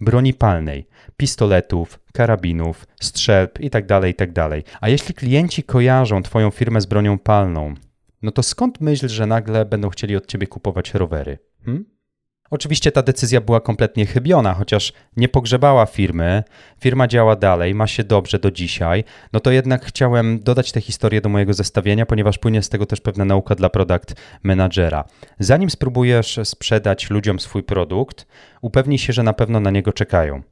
Broni 0.00 0.34
palnej, 0.34 0.86
pistoletów, 1.16 2.00
karabinów, 2.12 2.86
strzelb 3.00 3.60
itd., 3.60 3.86
tak 3.86 4.06
itd. 4.06 4.32
Tak 4.34 4.78
A 4.80 4.88
jeśli 4.88 5.14
klienci 5.14 5.62
kojarzą 5.62 6.22
Twoją 6.22 6.50
firmę 6.50 6.80
z 6.80 6.86
bronią 6.86 7.18
palną, 7.18 7.74
no 8.22 8.32
to 8.32 8.42
skąd 8.42 8.80
myśl, 8.80 9.08
że 9.08 9.26
nagle 9.26 9.64
będą 9.64 9.88
chcieli 9.90 10.16
od 10.16 10.26
Ciebie 10.26 10.46
kupować 10.46 10.94
rowery? 10.94 11.38
Hmm? 11.64 11.96
Oczywiście 12.50 12.92
ta 12.92 13.02
decyzja 13.02 13.40
była 13.40 13.60
kompletnie 13.60 14.06
chybiona, 14.06 14.54
chociaż 14.54 14.92
nie 15.16 15.28
pogrzebała 15.28 15.86
firmy, 15.86 16.42
firma 16.80 17.08
działa 17.08 17.36
dalej, 17.36 17.74
ma 17.74 17.86
się 17.86 18.04
dobrze 18.04 18.38
do 18.38 18.50
dzisiaj, 18.50 19.04
no 19.32 19.40
to 19.40 19.50
jednak 19.50 19.84
chciałem 19.84 20.42
dodać 20.42 20.72
tę 20.72 20.80
historię 20.80 21.20
do 21.20 21.28
mojego 21.28 21.54
zestawienia, 21.54 22.06
ponieważ 22.06 22.38
płynie 22.38 22.62
z 22.62 22.68
tego 22.68 22.86
też 22.86 23.00
pewna 23.00 23.24
nauka 23.24 23.54
dla 23.54 23.68
product 23.68 24.14
managera. 24.42 25.04
Zanim 25.38 25.70
spróbujesz 25.70 26.40
sprzedać 26.44 27.10
ludziom 27.10 27.40
swój 27.40 27.62
produkt, 27.62 28.26
upewnij 28.60 28.98
się, 28.98 29.12
że 29.12 29.22
na 29.22 29.32
pewno 29.32 29.60
na 29.60 29.70
niego 29.70 29.92
czekają. 29.92 30.42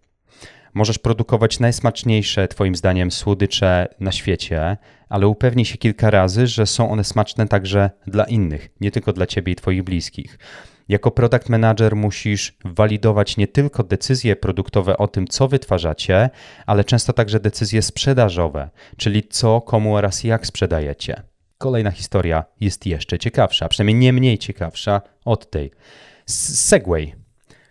Możesz 0.75 0.99
produkować 0.99 1.61
najsmaczniejsze, 1.61 2.49
Twoim 2.49 2.77
zdaniem, 2.77 3.11
słodycze 3.11 3.89
na 4.01 4.13
świecie, 4.13 4.77
ale 5.09 5.29
upewnij 5.29 5.65
się 5.65 5.79
kilka 5.79 6.11
razy, 6.11 6.47
że 6.47 6.67
są 6.67 6.91
one 6.91 7.05
smaczne 7.05 7.49
także 7.49 7.91
dla 8.07 8.25
innych, 8.25 8.69
nie 8.81 8.91
tylko 8.91 9.13
dla 9.13 9.27
Ciebie 9.27 9.53
i 9.53 9.57
Twoich 9.57 9.83
bliskich. 9.83 10.39
Jako 10.89 11.11
product 11.11 11.49
manager 11.49 11.97
musisz 11.97 12.59
walidować 12.65 13.37
nie 13.37 13.49
tylko 13.49 13.83
decyzje 13.83 14.37
produktowe 14.37 14.97
o 14.97 15.09
tym, 15.09 15.29
co 15.29 15.49
wytwarzacie, 15.49 16.31
ale 16.67 16.85
często 16.85 17.13
także 17.13 17.41
decyzje 17.41 17.83
sprzedażowe, 17.83 18.71
czyli 18.97 19.29
co, 19.29 19.61
komu 19.61 19.97
oraz 19.97 20.25
jak 20.25 20.47
sprzedajecie. 20.47 21.23
Kolejna 21.59 21.91
historia 21.91 22.45
jest 22.61 22.87
jeszcze 22.87 23.19
ciekawsza, 23.19 23.69
przynajmniej 23.69 23.95
nie 23.95 24.13
mniej 24.13 24.39
ciekawsza 24.39 25.03
od 25.25 25.51
tej. 25.51 25.71
Segway. 26.27 27.15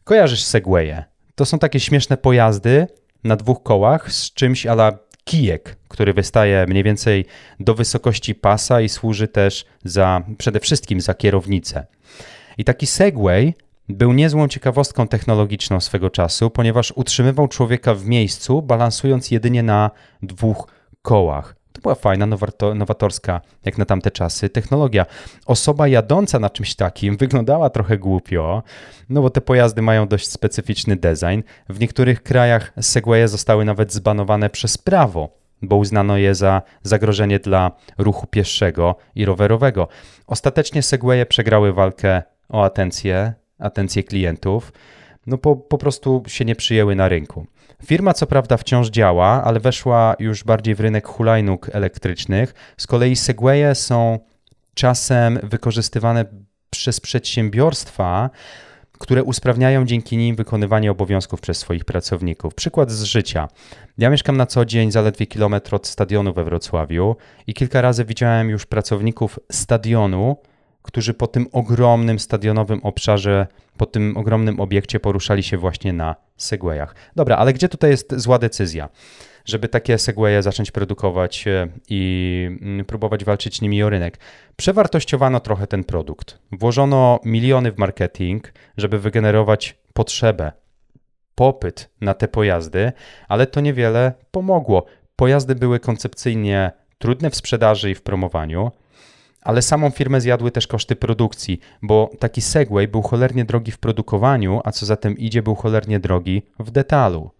Kojarzysz 0.03 0.43
Segwaye? 0.43 1.12
To 1.35 1.45
są 1.45 1.59
takie 1.59 1.79
śmieszne 1.79 2.17
pojazdy 2.17 2.87
na 3.23 3.35
dwóch 3.35 3.63
kołach 3.63 4.11
z 4.11 4.33
czymś 4.33 4.65
ala 4.65 4.91
kijek, 5.23 5.75
który 5.87 6.13
wystaje 6.13 6.65
mniej 6.67 6.83
więcej 6.83 7.25
do 7.59 7.75
wysokości 7.75 8.35
pasa 8.35 8.81
i 8.81 8.89
służy 8.89 9.27
też 9.27 9.65
za 9.83 10.21
przede 10.37 10.59
wszystkim 10.59 11.01
za 11.01 11.13
kierownicę. 11.13 11.85
I 12.57 12.63
taki 12.63 12.87
Segway 12.87 13.53
był 13.89 14.13
niezłą 14.13 14.47
ciekawostką 14.47 15.07
technologiczną 15.07 15.79
swego 15.79 16.09
czasu, 16.09 16.49
ponieważ 16.49 16.93
utrzymywał 16.95 17.47
człowieka 17.47 17.93
w 17.93 18.05
miejscu, 18.05 18.61
balansując 18.61 19.31
jedynie 19.31 19.63
na 19.63 19.91
dwóch 20.21 20.67
kołach. 21.01 21.55
To 21.73 21.81
była 21.81 21.95
fajna, 21.95 22.25
nowatorska, 22.75 23.41
jak 23.65 23.77
na 23.77 23.85
tamte 23.85 24.11
czasy, 24.11 24.49
technologia. 24.49 25.05
Osoba 25.45 25.87
jadąca 25.87 26.39
na 26.39 26.49
czymś 26.49 26.75
takim 26.75 27.17
wyglądała 27.17 27.69
trochę 27.69 27.97
głupio, 27.97 28.63
no 29.09 29.21
bo 29.21 29.29
te 29.29 29.41
pojazdy 29.41 29.81
mają 29.81 30.07
dość 30.07 30.27
specyficzny 30.27 30.95
design. 30.95 31.41
W 31.69 31.79
niektórych 31.79 32.23
krajach 32.23 32.73
Segwaye 32.81 33.27
zostały 33.27 33.65
nawet 33.65 33.93
zbanowane 33.93 34.49
przez 34.49 34.77
prawo, 34.77 35.29
bo 35.61 35.75
uznano 35.75 36.17
je 36.17 36.35
za 36.35 36.61
zagrożenie 36.83 37.39
dla 37.39 37.71
ruchu 37.97 38.27
pieszego 38.27 38.95
i 39.15 39.25
rowerowego. 39.25 39.87
Ostatecznie 40.27 40.81
Segwaye 40.81 41.25
przegrały 41.25 41.73
walkę 41.73 42.23
o 42.49 42.63
atencję, 42.63 43.33
atencję 43.59 44.03
klientów, 44.03 44.73
no 45.27 45.37
po, 45.37 45.55
po 45.55 45.77
prostu 45.77 46.23
się 46.27 46.45
nie 46.45 46.55
przyjęły 46.55 46.95
na 46.95 47.09
rynku. 47.09 47.47
Firma 47.85 48.13
co 48.13 48.27
prawda 48.27 48.57
wciąż 48.57 48.89
działa, 48.89 49.43
ale 49.43 49.59
weszła 49.59 50.15
już 50.19 50.43
bardziej 50.43 50.75
w 50.75 50.79
rynek 50.79 51.07
hulajnóg 51.07 51.69
elektrycznych. 51.73 52.53
Z 52.77 52.87
kolei 52.87 53.15
Segwaye 53.15 53.75
są 53.75 54.19
czasem 54.73 55.39
wykorzystywane 55.43 56.25
przez 56.69 56.99
przedsiębiorstwa, 56.99 58.29
które 58.99 59.23
usprawniają 59.23 59.85
dzięki 59.85 60.17
nim 60.17 60.35
wykonywanie 60.35 60.91
obowiązków 60.91 61.41
przez 61.41 61.57
swoich 61.57 61.85
pracowników. 61.85 62.55
Przykład 62.55 62.91
z 62.91 63.03
życia. 63.03 63.47
Ja 63.97 64.09
mieszkam 64.09 64.37
na 64.37 64.45
co 64.45 64.65
dzień 64.65 64.91
zaledwie 64.91 65.27
kilometr 65.27 65.75
od 65.75 65.87
stadionu 65.87 66.33
we 66.33 66.43
Wrocławiu 66.43 67.15
i 67.47 67.53
kilka 67.53 67.81
razy 67.81 68.05
widziałem 68.05 68.49
już 68.49 68.65
pracowników 68.65 69.39
stadionu, 69.51 70.37
którzy 70.81 71.13
po 71.13 71.27
tym 71.27 71.47
ogromnym 71.51 72.19
stadionowym 72.19 72.79
obszarze, 72.83 73.47
po 73.77 73.85
tym 73.85 74.17
ogromnym 74.17 74.59
obiekcie 74.59 74.99
poruszali 74.99 75.43
się 75.43 75.57
właśnie 75.57 75.93
na 75.93 76.15
Segwayach. 76.37 76.95
Dobra, 77.15 77.37
ale 77.37 77.53
gdzie 77.53 77.69
tutaj 77.69 77.89
jest 77.89 78.13
zła 78.19 78.39
decyzja? 78.39 78.89
Żeby 79.45 79.67
takie 79.67 79.97
Segwaye 79.97 80.43
zacząć 80.43 80.71
produkować 80.71 81.47
e, 81.47 81.67
i 81.89 82.57
mm, 82.61 82.85
próbować 82.85 83.25
walczyć 83.25 83.61
nimi 83.61 83.83
o 83.83 83.89
rynek. 83.89 84.19
Przewartościowano 84.55 85.39
trochę 85.39 85.67
ten 85.67 85.83
produkt. 85.83 86.39
Włożono 86.51 87.19
miliony 87.25 87.71
w 87.71 87.77
marketing, 87.77 88.53
żeby 88.77 88.99
wygenerować 88.99 89.77
potrzebę, 89.93 90.51
popyt 91.35 91.89
na 92.01 92.13
te 92.13 92.27
pojazdy, 92.27 92.91
ale 93.27 93.47
to 93.47 93.61
niewiele 93.61 94.13
pomogło. 94.31 94.85
Pojazdy 95.15 95.55
były 95.55 95.79
koncepcyjnie 95.79 96.71
trudne 96.97 97.29
w 97.29 97.35
sprzedaży 97.35 97.91
i 97.91 97.95
w 97.95 98.01
promowaniu 98.01 98.71
ale 99.43 99.61
samą 99.61 99.89
firmę 99.89 100.21
zjadły 100.21 100.51
też 100.51 100.67
koszty 100.67 100.95
produkcji, 100.95 101.59
bo 101.81 102.11
taki 102.19 102.41
Segway 102.41 102.87
był 102.87 103.01
cholernie 103.01 103.45
drogi 103.45 103.71
w 103.71 103.77
produkowaniu, 103.77 104.61
a 104.63 104.71
co 104.71 104.85
za 104.85 104.95
tym 104.95 105.17
idzie, 105.17 105.43
był 105.43 105.55
cholernie 105.55 105.99
drogi 105.99 106.41
w 106.59 106.71
detalu. 106.71 107.31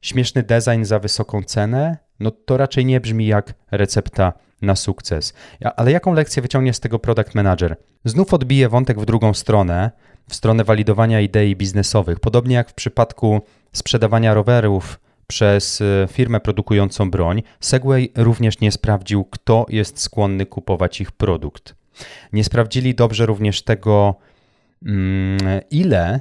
Śmieszny 0.00 0.42
design 0.42 0.84
za 0.84 0.98
wysoką 0.98 1.42
cenę? 1.42 1.96
No 2.20 2.30
to 2.30 2.56
raczej 2.56 2.84
nie 2.86 3.00
brzmi 3.00 3.26
jak 3.26 3.54
recepta 3.70 4.32
na 4.62 4.76
sukces. 4.76 5.34
Ale 5.76 5.92
jaką 5.92 6.12
lekcję 6.12 6.42
wyciągnie 6.42 6.72
z 6.72 6.80
tego 6.80 6.98
product 6.98 7.34
manager? 7.34 7.76
Znów 8.04 8.34
odbije 8.34 8.68
wątek 8.68 9.00
w 9.00 9.04
drugą 9.04 9.34
stronę, 9.34 9.90
w 10.28 10.34
stronę 10.34 10.64
walidowania 10.64 11.20
idei 11.20 11.56
biznesowych. 11.56 12.20
Podobnie 12.20 12.54
jak 12.54 12.70
w 12.70 12.74
przypadku 12.74 13.40
sprzedawania 13.72 14.34
rowerów 14.34 15.00
przez 15.30 15.80
e, 15.80 16.08
firmę 16.12 16.40
produkującą 16.40 17.10
broń, 17.10 17.42
Segway 17.60 18.12
również 18.16 18.60
nie 18.60 18.72
sprawdził, 18.72 19.24
kto 19.24 19.66
jest 19.68 20.00
skłonny 20.00 20.46
kupować 20.46 21.00
ich 21.00 21.12
produkt. 21.12 21.74
Nie 22.32 22.44
sprawdzili 22.44 22.94
dobrze 22.94 23.26
również 23.26 23.62
tego, 23.62 24.14
mm, 24.86 25.38
ile 25.70 26.20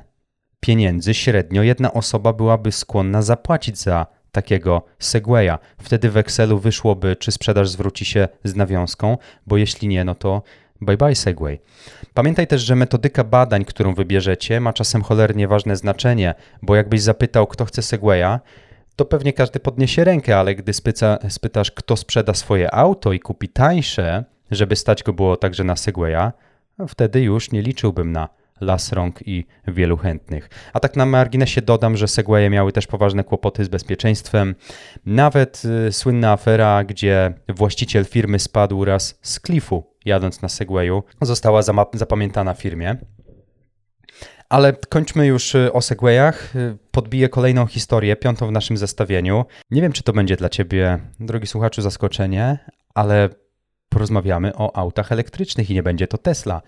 pieniędzy 0.59 1.13
średnio 1.13 1.63
jedna 1.63 1.93
osoba 1.93 2.33
byłaby 2.33 2.71
skłonna 2.71 3.21
zapłacić 3.21 3.77
za 3.77 4.05
takiego 4.31 4.85
Segwaya. 4.99 5.57
Wtedy 5.81 6.09
w 6.09 6.17
Excelu 6.17 6.59
wyszłoby, 6.59 7.15
czy 7.15 7.31
sprzedaż 7.31 7.69
zwróci 7.69 8.05
się 8.05 8.27
z 8.43 8.55
nawiązką, 8.55 9.17
bo 9.47 9.57
jeśli 9.57 9.87
nie, 9.87 10.05
no 10.05 10.15
to 10.15 10.43
bye 10.81 10.97
bye 10.97 11.15
Segway. 11.15 11.59
Pamiętaj 12.13 12.47
też, 12.47 12.61
że 12.61 12.75
metodyka 12.75 13.23
badań, 13.23 13.65
którą 13.65 13.93
wybierzecie, 13.93 14.59
ma 14.59 14.73
czasem 14.73 15.01
cholernie 15.01 15.47
ważne 15.47 15.75
znaczenie, 15.75 16.35
bo 16.61 16.75
jakbyś 16.75 17.01
zapytał, 17.01 17.47
kto 17.47 17.65
chce 17.65 17.81
Segwaya, 17.81 18.39
to 18.99 19.05
pewnie 19.05 19.33
każdy 19.33 19.59
podniesie 19.59 20.03
rękę, 20.03 20.37
ale 20.37 20.55
gdy 20.55 20.73
spyca, 20.73 21.17
spytasz, 21.29 21.71
kto 21.71 21.97
sprzeda 21.97 22.33
swoje 22.33 22.73
auto 22.75 23.13
i 23.13 23.19
kupi 23.19 23.49
tańsze, 23.49 24.23
żeby 24.51 24.75
stać 24.75 25.03
go 25.03 25.13
było 25.13 25.37
także 25.37 25.63
na 25.63 25.75
Segwaya, 25.75 26.31
wtedy 26.87 27.21
już 27.21 27.51
nie 27.51 27.61
liczyłbym 27.61 28.11
na 28.11 28.29
las 28.61 28.91
rąk 28.91 29.27
i 29.27 29.45
wielu 29.67 29.97
chętnych. 29.97 30.49
A 30.73 30.79
tak 30.79 30.95
na 30.95 31.05
marginesie 31.05 31.61
dodam, 31.61 31.97
że 31.97 32.07
Segwaye 32.07 32.49
miały 32.49 32.71
też 32.71 32.87
poważne 32.87 33.23
kłopoty 33.23 33.65
z 33.65 33.67
bezpieczeństwem. 33.67 34.55
Nawet 35.05 35.61
y, 35.87 35.91
słynna 35.91 36.31
afera, 36.31 36.83
gdzie 36.83 37.33
właściciel 37.49 38.05
firmy 38.05 38.39
spadł 38.39 38.85
raz 38.85 39.19
z 39.21 39.39
klifu 39.39 39.83
jadąc 40.05 40.41
na 40.41 40.49
Segwayu, 40.49 41.03
została 41.21 41.61
zapamiętana 41.93 42.53
firmie. 42.53 42.97
Ale 44.49 44.73
kończmy 44.73 45.27
już 45.27 45.55
y, 45.55 45.73
o 45.73 45.81
Segwayach. 45.81 46.55
Y, 46.55 46.77
podbiję 46.91 47.29
kolejną 47.29 47.65
historię, 47.65 48.15
piątą 48.15 48.47
w 48.47 48.51
naszym 48.51 48.77
zestawieniu. 48.77 49.45
Nie 49.71 49.81
wiem, 49.81 49.91
czy 49.91 50.03
to 50.03 50.13
będzie 50.13 50.35
dla 50.35 50.49
Ciebie, 50.49 50.99
drogi 51.19 51.47
słuchaczu, 51.47 51.81
zaskoczenie, 51.81 52.59
ale 52.93 53.29
porozmawiamy 53.89 54.55
o 54.55 54.77
autach 54.77 55.11
elektrycznych 55.11 55.69
i 55.69 55.73
nie 55.73 55.83
będzie 55.83 56.07
to 56.07 56.17
Tesla. 56.17 56.61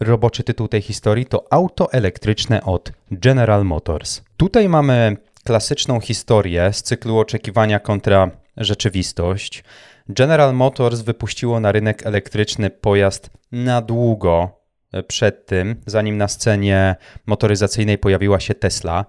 Roboczy 0.00 0.42
tytuł 0.42 0.68
tej 0.68 0.82
historii 0.82 1.26
to 1.26 1.46
Auto 1.50 1.92
elektryczne 1.92 2.62
od 2.62 2.92
General 3.10 3.64
Motors. 3.64 4.22
Tutaj 4.36 4.68
mamy 4.68 5.16
klasyczną 5.44 6.00
historię 6.00 6.72
z 6.72 6.82
cyklu 6.82 7.18
oczekiwania 7.18 7.80
kontra 7.80 8.30
rzeczywistość. 8.56 9.64
General 10.08 10.54
Motors 10.54 11.00
wypuściło 11.00 11.60
na 11.60 11.72
rynek 11.72 12.06
elektryczny 12.06 12.70
pojazd 12.70 13.30
na 13.52 13.82
długo 13.82 14.61
przed 15.08 15.46
tym, 15.46 15.76
zanim 15.86 16.16
na 16.16 16.28
scenie 16.28 16.96
motoryzacyjnej 17.26 17.98
pojawiła 17.98 18.40
się 18.40 18.54
Tesla. 18.54 19.04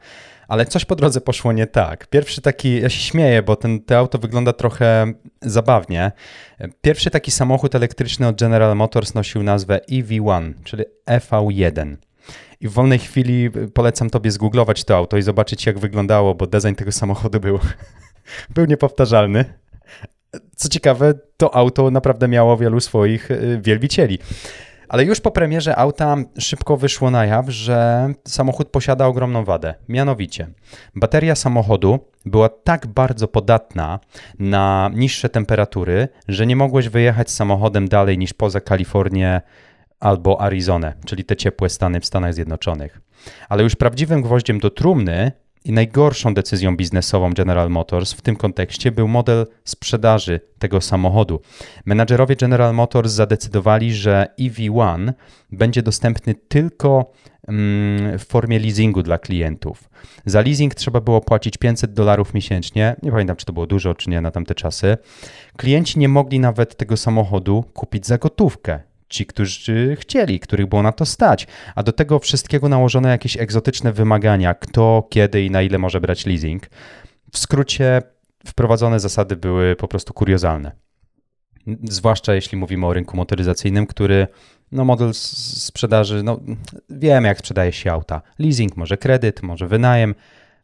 Ale 0.48 0.66
coś 0.66 0.86
po 0.86 0.96
drodze 0.96 1.22
poszło 1.22 1.54
nie 1.54 1.68
tak. 1.68 2.08
Pierwszy 2.08 2.42
taki, 2.42 2.82
ja 2.82 2.90
się 2.90 3.00
śmieję, 3.00 3.44
bo 3.44 3.56
ten, 3.56 3.82
to 3.82 3.98
auto 3.98 4.18
wygląda 4.18 4.54
trochę 4.54 5.14
zabawnie. 5.42 6.12
Pierwszy 6.82 7.10
taki 7.10 7.32
samochód 7.32 7.76
elektryczny 7.76 8.28
od 8.28 8.40
General 8.40 8.76
Motors 8.76 9.14
nosił 9.14 9.44
nazwę 9.44 9.80
EV1, 9.92 10.54
czyli 10.64 10.84
EV1. 11.06 11.96
I 12.60 12.68
w 12.68 12.72
wolnej 12.72 13.00
chwili 13.00 13.50
polecam 13.74 14.10
tobie 14.10 14.32
zgooglować 14.32 14.84
to 14.84 14.98
auto 14.98 15.18
i 15.18 15.22
zobaczyć, 15.22 15.66
jak 15.66 15.80
wyglądało, 15.80 16.36
bo 16.36 16.48
design 16.48 16.76
tego 16.76 16.92
samochodu 16.92 17.40
był, 17.40 17.60
był 18.56 18.66
niepowtarzalny. 18.66 19.46
Co 20.56 20.70
ciekawe, 20.70 21.14
to 21.38 21.56
auto 21.56 21.92
naprawdę 21.92 22.28
miało 22.28 22.58
wielu 22.58 22.80
swoich 22.80 23.30
wielbicieli. 23.62 24.20
Ale 24.88 25.04
już 25.04 25.22
po 25.22 25.32
premierze 25.32 25.76
auta 25.76 26.16
szybko 26.40 26.78
wyszło 26.78 27.12
na 27.12 27.26
jaw, 27.26 27.50
że 27.50 28.08
samochód 28.28 28.70
posiada 28.70 29.06
ogromną 29.06 29.46
wadę. 29.46 29.74
Mianowicie, 29.90 30.48
bateria 30.96 31.36
samochodu 31.36 32.00
była 32.26 32.50
tak 32.50 32.88
bardzo 32.88 33.28
podatna 33.28 34.00
na 34.40 34.92
niższe 34.94 35.30
temperatury, 35.30 36.08
że 36.28 36.46
nie 36.46 36.56
mogłeś 36.56 36.90
wyjechać 36.90 37.32
samochodem 37.32 37.88
dalej 37.88 38.18
niż 38.18 38.34
poza 38.34 38.62
Kalifornię 38.62 39.42
albo 40.00 40.42
Arizonę, 40.42 40.94
czyli 41.06 41.24
te 41.24 41.36
ciepłe 41.36 41.70
stany 41.70 42.00
w 42.00 42.06
Stanach 42.06 42.34
Zjednoczonych. 42.34 43.02
Ale 43.50 43.64
już 43.64 43.76
prawdziwym 43.76 44.22
gwoździem 44.22 44.60
do 44.60 44.70
trumny 44.70 45.32
i 45.66 45.72
najgorszą 45.72 46.34
decyzją 46.34 46.78
biznesową 46.78 47.34
General 47.34 47.70
Motors 47.70 48.14
w 48.14 48.22
tym 48.22 48.36
kontekście 48.36 48.92
był 48.92 49.08
model 49.08 49.48
sprzedaży 49.64 50.40
tego 50.60 50.82
samochodu. 50.82 51.42
Menadżerowie 51.86 52.36
General 52.36 52.74
Motors 52.74 53.12
zadecydowali, 53.12 53.94
że 53.94 54.28
EV1 54.40 55.14
będzie 55.52 55.84
dostępny 55.84 56.36
tylko 56.36 57.12
mm, 57.48 58.20
w 58.20 58.26
formie 58.26 58.60
leasingu 58.60 59.04
dla 59.04 59.18
klientów. 59.18 59.90
Za 60.26 60.42
leasing 60.42 60.76
trzeba 60.76 61.02
było 61.02 61.22
płacić 61.22 61.58
500 61.58 61.94
dolarów 61.94 62.34
miesięcznie. 62.34 62.96
Nie 63.04 63.12
pamiętam, 63.12 63.36
czy 63.36 63.46
to 63.46 63.54
było 63.54 63.68
dużo, 63.68 63.94
czy 63.94 64.10
nie 64.10 64.22
na 64.22 64.32
tamte 64.32 64.56
czasy. 64.56 64.98
Klienci 65.58 66.00
nie 66.00 66.10
mogli 66.10 66.40
nawet 66.40 66.78
tego 66.78 66.98
samochodu 66.98 67.64
kupić 67.74 68.08
za 68.08 68.18
gotówkę 68.18 68.93
ci, 69.14 69.26
którzy 69.26 69.98
chcieli, 70.00 70.40
których 70.40 70.68
było 70.68 70.84
na 70.84 70.92
to 70.92 71.06
stać. 71.06 71.48
A 71.76 71.84
do 71.84 71.92
tego 71.92 72.20
wszystkiego 72.20 72.70
nałożone 72.70 73.10
jakieś 73.10 73.38
egzotyczne 73.38 73.94
wymagania, 73.94 74.54
kto, 74.54 75.08
kiedy 75.10 75.44
i 75.44 75.52
na 75.52 75.62
ile 75.62 75.78
może 75.78 76.02
brać 76.02 76.26
leasing. 76.26 76.70
W 77.32 77.38
skrócie, 77.38 78.02
wprowadzone 78.46 79.00
zasady 79.00 79.36
były 79.36 79.76
po 79.76 79.88
prostu 79.88 80.14
kuriozalne. 80.14 80.72
Zwłaszcza 81.84 82.34
jeśli 82.34 82.58
mówimy 82.58 82.86
o 82.86 82.94
rynku 82.94 83.18
motoryzacyjnym, 83.18 83.88
który 83.88 84.28
no 84.72 84.86
model 84.86 85.14
sprzedaży, 85.14 86.24
no 86.24 86.40
wiemy 86.90 87.28
jak 87.28 87.40
sprzedaje 87.40 87.72
się 87.72 87.92
auta. 87.92 88.22
Leasing, 88.40 88.78
może 88.78 88.98
kredyt, 88.98 89.44
może 89.44 89.68
wynajem, 89.68 90.16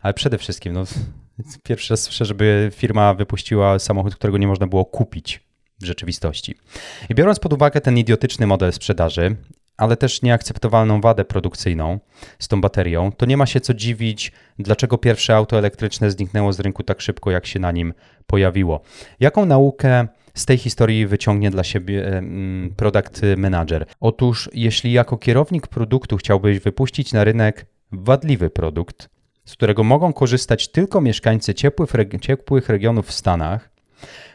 ale 0.02 0.14
przede 0.14 0.38
wszystkim 0.38 0.74
no, 0.74 0.84
pierwszy 1.68 1.94
raz 1.94 2.02
słyszę, 2.02 2.26
żeby 2.26 2.72
firma 2.74 3.14
wypuściła 3.14 3.80
samochód, 3.80 4.16
którego 4.16 4.38
nie 4.38 4.48
można 4.48 4.68
było 4.68 4.86
kupić 4.86 5.49
w 5.82 5.86
rzeczywistości. 5.86 6.56
I 7.10 7.16
biorąc 7.16 7.40
pod 7.40 7.54
uwagę 7.54 7.82
ten 7.82 7.98
idiotyczny 7.98 8.48
model 8.48 8.74
sprzedaży, 8.74 9.36
ale 9.78 9.98
też 9.98 10.22
nieakceptowalną 10.22 11.02
wadę 11.02 11.26
produkcyjną 11.26 12.00
z 12.40 12.48
tą 12.48 12.62
baterią, 12.62 13.12
to 13.12 13.26
nie 13.26 13.38
ma 13.38 13.46
się 13.46 13.62
co 13.62 13.74
dziwić, 13.74 14.32
dlaczego 14.60 14.98
pierwsze 14.98 15.36
auto 15.36 15.58
elektryczne 15.58 16.12
zniknęło 16.12 16.54
z 16.54 16.60
rynku 16.60 16.84
tak 16.84 17.02
szybko, 17.02 17.32
jak 17.32 17.46
się 17.46 17.60
na 17.60 17.72
nim 17.72 17.94
pojawiło. 18.28 18.82
Jaką 19.20 19.46
naukę 19.46 20.08
z 20.34 20.46
tej 20.46 20.58
historii 20.58 21.08
wyciągnie 21.08 21.52
dla 21.52 21.64
siebie 21.64 22.22
product 22.76 23.22
manager? 23.38 23.86
Otóż, 24.00 24.50
jeśli 24.54 24.92
jako 24.92 25.18
kierownik 25.18 25.68
produktu 25.68 26.18
chciałbyś 26.18 26.60
wypuścić 26.60 27.14
na 27.14 27.24
rynek 27.24 27.66
wadliwy 27.92 28.50
produkt, 28.50 29.10
z 29.46 29.54
którego 29.54 29.84
mogą 29.84 30.14
korzystać 30.14 30.68
tylko 30.68 31.02
mieszkańcy 31.02 31.54
ciepłych 31.54 32.70
regionów 32.70 33.08
w 33.08 33.12
Stanach, 33.12 33.70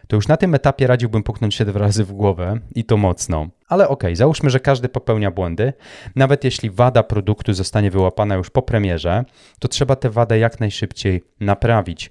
to 0.06 0.16
już 0.16 0.28
na 0.28 0.36
tym 0.36 0.54
etapie 0.54 0.86
radziłbym 0.86 1.22
puknąć 1.22 1.54
się 1.54 1.64
dwa 1.64 1.80
razy 1.80 2.04
w 2.04 2.12
głowę 2.12 2.58
i 2.74 2.84
to 2.84 2.96
mocno. 2.96 3.48
Ale 3.68 3.88
okej, 3.88 4.08
okay, 4.08 4.16
załóżmy, 4.16 4.50
że 4.50 4.60
każdy 4.60 4.88
popełnia 4.88 5.30
błędy. 5.30 5.72
Nawet 6.16 6.44
jeśli 6.44 6.70
wada 6.70 7.02
produktu 7.02 7.52
zostanie 7.52 7.90
wyłapana 7.90 8.34
już 8.34 8.50
po 8.50 8.62
premierze, 8.62 9.24
to 9.58 9.68
trzeba 9.68 9.96
tę 9.96 10.10
wadę 10.10 10.38
jak 10.38 10.60
najszybciej 10.60 11.22
naprawić. 11.40 12.10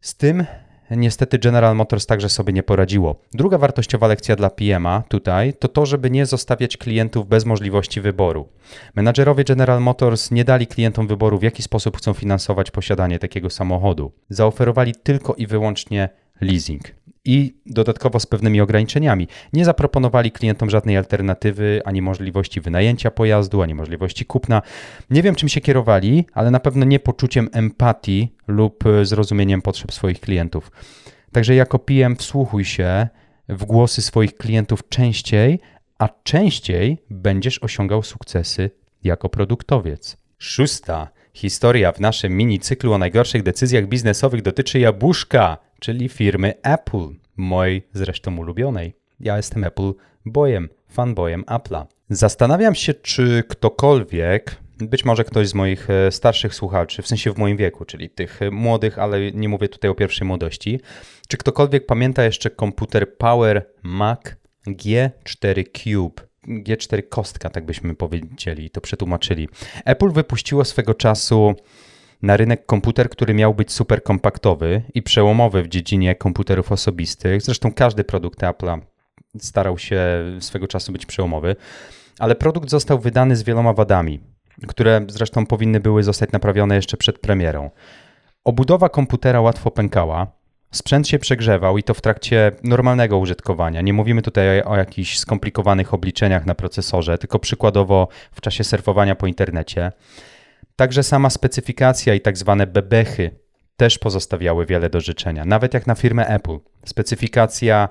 Z 0.00 0.16
tym 0.16 0.44
niestety 0.90 1.38
General 1.38 1.76
Motors 1.76 2.06
także 2.06 2.28
sobie 2.28 2.52
nie 2.52 2.62
poradziło. 2.62 3.20
Druga 3.32 3.58
wartościowa 3.58 4.06
lekcja 4.06 4.36
dla 4.36 4.50
PMA 4.50 5.02
tutaj 5.08 5.54
to 5.54 5.68
to, 5.68 5.86
żeby 5.86 6.10
nie 6.10 6.26
zostawiać 6.26 6.76
klientów 6.76 7.28
bez 7.28 7.44
możliwości 7.44 8.00
wyboru. 8.00 8.48
Menadżerowie 8.94 9.44
General 9.44 9.80
Motors 9.80 10.30
nie 10.30 10.44
dali 10.44 10.66
klientom 10.66 11.06
wyboru, 11.06 11.38
w 11.38 11.42
jaki 11.42 11.62
sposób 11.62 11.96
chcą 11.96 12.12
finansować 12.12 12.70
posiadanie 12.70 13.18
takiego 13.18 13.50
samochodu. 13.50 14.12
Zaoferowali 14.28 14.94
tylko 15.02 15.34
i 15.34 15.46
wyłącznie 15.46 16.08
leasing. 16.40 16.82
I 17.24 17.54
dodatkowo 17.66 18.20
z 18.20 18.26
pewnymi 18.26 18.60
ograniczeniami. 18.60 19.28
Nie 19.52 19.64
zaproponowali 19.64 20.32
klientom 20.32 20.70
żadnej 20.70 20.96
alternatywy, 20.96 21.80
ani 21.84 22.02
możliwości 22.02 22.60
wynajęcia 22.60 23.10
pojazdu, 23.10 23.62
ani 23.62 23.74
możliwości 23.74 24.24
kupna. 24.24 24.62
Nie 25.10 25.22
wiem, 25.22 25.34
czym 25.34 25.48
się 25.48 25.60
kierowali, 25.60 26.26
ale 26.32 26.50
na 26.50 26.60
pewno 26.60 26.84
nie 26.84 27.00
poczuciem 27.00 27.48
empatii 27.52 28.34
lub 28.46 28.84
zrozumieniem 29.02 29.62
potrzeb 29.62 29.92
swoich 29.92 30.20
klientów. 30.20 30.70
Także 31.32 31.54
jako 31.54 31.78
PM 31.78 32.16
wsłuchuj 32.16 32.64
się 32.64 33.08
w 33.48 33.64
głosy 33.64 34.02
swoich 34.02 34.34
klientów 34.34 34.88
częściej, 34.88 35.60
a 35.98 36.08
częściej 36.22 36.98
będziesz 37.10 37.58
osiągał 37.62 38.02
sukcesy 38.02 38.70
jako 39.04 39.28
produktowiec. 39.28 40.16
Szósta 40.38 41.08
historia 41.32 41.92
w 41.92 42.00
naszym 42.00 42.36
mini 42.36 42.60
cyklu 42.60 42.92
o 42.92 42.98
najgorszych 42.98 43.42
decyzjach 43.42 43.86
biznesowych 43.86 44.42
dotyczy 44.42 44.78
jabłuszka 44.78 45.58
czyli 45.80 46.08
firmy 46.08 46.54
Apple, 46.62 47.08
mojej 47.36 47.88
zresztą 47.92 48.38
ulubionej. 48.38 48.94
Ja 49.20 49.36
jestem 49.36 49.64
Apple 49.64 49.92
bojem, 50.26 50.68
fanboyem 50.88 51.44
Apple'a. 51.44 51.84
Zastanawiam 52.10 52.74
się, 52.74 52.94
czy 52.94 53.44
ktokolwiek, 53.48 54.56
być 54.78 55.04
może 55.04 55.24
ktoś 55.24 55.48
z 55.48 55.54
moich 55.54 55.90
e, 55.90 56.12
starszych 56.12 56.54
słuchaczy, 56.54 57.02
w 57.02 57.06
sensie 57.06 57.32
w 57.32 57.38
moim 57.38 57.56
wieku, 57.56 57.84
czyli 57.84 58.10
tych 58.10 58.42
e, 58.42 58.50
młodych, 58.50 58.98
ale 58.98 59.32
nie 59.32 59.48
mówię 59.48 59.68
tutaj 59.68 59.90
o 59.90 59.94
pierwszej 59.94 60.26
młodości, 60.26 60.80
czy 61.28 61.36
ktokolwiek 61.36 61.86
pamięta 61.86 62.24
jeszcze 62.24 62.50
komputer 62.50 63.16
Power 63.16 63.66
Mac 63.82 64.20
G4 64.66 65.64
Cube? 65.72 66.27
G4 66.48 67.02
kostka, 67.08 67.50
tak 67.50 67.64
byśmy 67.66 67.94
powiedzieli, 67.94 68.70
to 68.70 68.80
przetłumaczyli. 68.80 69.48
Apple 69.84 70.10
wypuściło 70.10 70.64
swego 70.64 70.94
czasu 70.94 71.54
na 72.22 72.36
rynek 72.36 72.66
komputer, 72.66 73.10
który 73.10 73.34
miał 73.34 73.54
być 73.54 73.72
super 73.72 74.02
kompaktowy 74.02 74.82
i 74.94 75.02
przełomowy 75.02 75.62
w 75.62 75.68
dziedzinie 75.68 76.14
komputerów 76.14 76.72
osobistych. 76.72 77.42
Zresztą 77.42 77.72
każdy 77.72 78.04
produkt 78.04 78.40
Apple'a 78.40 78.80
starał 79.38 79.78
się 79.78 80.00
swego 80.40 80.68
czasu 80.68 80.92
być 80.92 81.06
przełomowy, 81.06 81.56
ale 82.18 82.34
produkt 82.34 82.70
został 82.70 82.98
wydany 82.98 83.36
z 83.36 83.42
wieloma 83.42 83.72
wadami, 83.72 84.20
które 84.68 85.06
zresztą 85.08 85.46
powinny 85.46 85.80
były 85.80 86.02
zostać 86.02 86.32
naprawione 86.32 86.74
jeszcze 86.74 86.96
przed 86.96 87.18
premierą. 87.18 87.70
Obudowa 88.44 88.88
komputera 88.88 89.40
łatwo 89.40 89.70
pękała, 89.70 90.37
sprzęt 90.70 91.08
się 91.08 91.18
przegrzewał 91.18 91.78
i 91.78 91.82
to 91.82 91.94
w 91.94 92.00
trakcie 92.00 92.52
normalnego 92.62 93.18
użytkowania. 93.18 93.80
Nie 93.80 93.92
mówimy 93.92 94.22
tutaj 94.22 94.62
o 94.62 94.76
jakichś 94.76 95.18
skomplikowanych 95.18 95.94
obliczeniach 95.94 96.46
na 96.46 96.54
procesorze, 96.54 97.18
tylko 97.18 97.38
przykładowo 97.38 98.08
w 98.32 98.40
czasie 98.40 98.64
surfowania 98.64 99.14
po 99.14 99.26
internecie. 99.26 99.92
Także 100.76 101.02
sama 101.02 101.30
specyfikacja 101.30 102.14
i 102.14 102.20
tak 102.20 102.38
zwane 102.38 102.66
bebechy 102.66 103.30
też 103.76 103.98
pozostawiały 103.98 104.66
wiele 104.66 104.90
do 104.90 105.00
życzenia, 105.00 105.44
nawet 105.44 105.74
jak 105.74 105.86
na 105.86 105.94
firmę 105.94 106.26
Apple. 106.26 106.58
Specyfikacja 106.84 107.88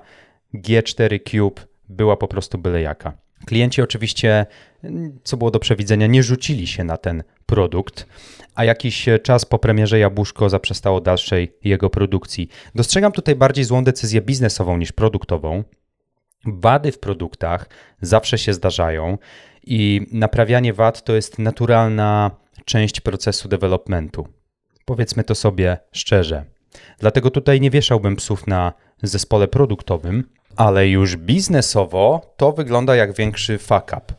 G4 0.54 1.20
Cube 1.30 1.60
była 1.88 2.16
po 2.16 2.28
prostu 2.28 2.58
byle 2.58 2.80
jaka. 2.80 3.12
Klienci 3.46 3.82
oczywiście, 3.82 4.46
co 5.24 5.36
było 5.36 5.50
do 5.50 5.58
przewidzenia, 5.58 6.06
nie 6.06 6.22
rzucili 6.22 6.66
się 6.66 6.84
na 6.84 6.96
ten 6.96 7.22
produkt, 7.48 8.06
a 8.54 8.64
jakiś 8.64 9.06
czas 9.22 9.44
po 9.44 9.58
premierze 9.58 9.98
Jabłuszko 9.98 10.48
zaprzestało 10.48 11.00
dalszej 11.00 11.52
jego 11.64 11.90
produkcji. 11.90 12.48
Dostrzegam 12.74 13.12
tutaj 13.12 13.36
bardziej 13.36 13.64
złą 13.64 13.84
decyzję 13.84 14.20
biznesową 14.20 14.78
niż 14.78 14.92
produktową. 14.92 15.64
Wady 16.46 16.92
w 16.92 16.98
produktach 16.98 17.68
zawsze 18.00 18.38
się 18.38 18.52
zdarzają 18.54 19.18
i 19.66 20.06
naprawianie 20.12 20.72
wad 20.72 21.04
to 21.04 21.14
jest 21.14 21.38
naturalna 21.38 22.30
część 22.64 23.00
procesu 23.00 23.48
developmentu. 23.48 24.28
Powiedzmy 24.84 25.24
to 25.24 25.34
sobie 25.34 25.78
szczerze. 25.92 26.44
Dlatego 26.98 27.30
tutaj 27.30 27.60
nie 27.60 27.70
wieszałbym 27.70 28.16
psów 28.16 28.46
na 28.46 28.72
zespole 29.02 29.48
produktowym, 29.48 30.24
ale 30.56 30.88
już 30.88 31.16
biznesowo 31.16 32.34
to 32.36 32.52
wygląda 32.52 32.96
jak 32.96 33.16
większy 33.16 33.58
fuck 33.58 33.92
up. 33.96 34.17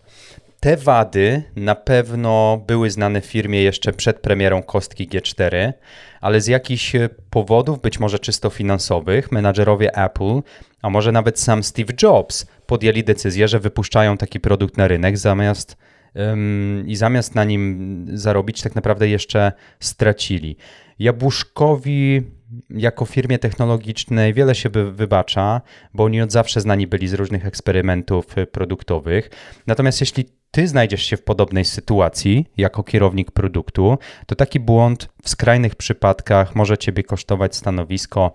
Te 0.60 0.78
wady 0.78 1.43
na 1.56 1.76
pewno 1.76 2.63
były 2.67 2.89
znane 2.89 3.22
firmie 3.22 3.63
jeszcze 3.63 3.93
przed 3.93 4.19
premierą 4.19 4.63
kostki 4.63 5.08
G4, 5.08 5.74
ale 6.22 6.41
z 6.41 6.48
jakichś 6.48 6.95
powodów, 7.30 7.82
być 7.82 8.00
może 8.00 8.19
czysto 8.19 8.50
finansowych, 8.50 9.32
menadżerowie 9.32 9.95
Apple, 9.95 10.41
a 10.82 10.89
może 10.89 11.12
nawet 11.12 11.39
sam 11.39 11.63
Steve 11.63 11.93
Jobs 12.02 12.45
podjęli 12.65 13.04
decyzję, 13.04 13.48
że 13.48 13.60
wypuszczają 13.60 14.17
taki 14.17 14.39
produkt 14.39 14.78
na 14.78 14.88
rynek 14.88 15.17
zamiast 15.17 15.78
i 16.86 16.95
zamiast 16.95 17.36
na 17.36 17.43
nim 17.43 18.06
zarobić, 18.13 18.62
tak 18.62 18.76
naprawdę 18.76 19.08
jeszcze 19.08 19.52
stracili. 19.80 20.58
Jabłuszkowi 21.00 22.22
jako 22.69 23.05
firmie 23.05 23.39
technologicznej 23.39 24.33
wiele 24.33 24.55
się 24.55 24.69
wybacza, 24.69 25.62
bo 25.93 26.03
oni 26.03 26.21
od 26.21 26.31
zawsze 26.31 26.62
znani 26.62 26.88
byli 26.88 27.07
z 27.07 27.13
różnych 27.13 27.45
eksperymentów 27.45 28.25
produktowych. 28.51 29.29
Natomiast 29.67 30.01
jeśli 30.01 30.25
ty 30.51 30.67
znajdziesz 30.67 31.03
się 31.03 31.17
w 31.17 31.23
podobnej 31.23 31.65
sytuacji 31.65 32.45
jako 32.57 32.83
kierownik 32.83 33.31
produktu, 33.31 33.97
to 34.25 34.35
taki 34.35 34.59
błąd 34.59 35.09
w 35.23 35.29
skrajnych 35.29 35.75
przypadkach 35.75 36.55
może 36.55 36.77
ciebie 36.77 37.03
kosztować 37.03 37.55
stanowisko, 37.55 38.33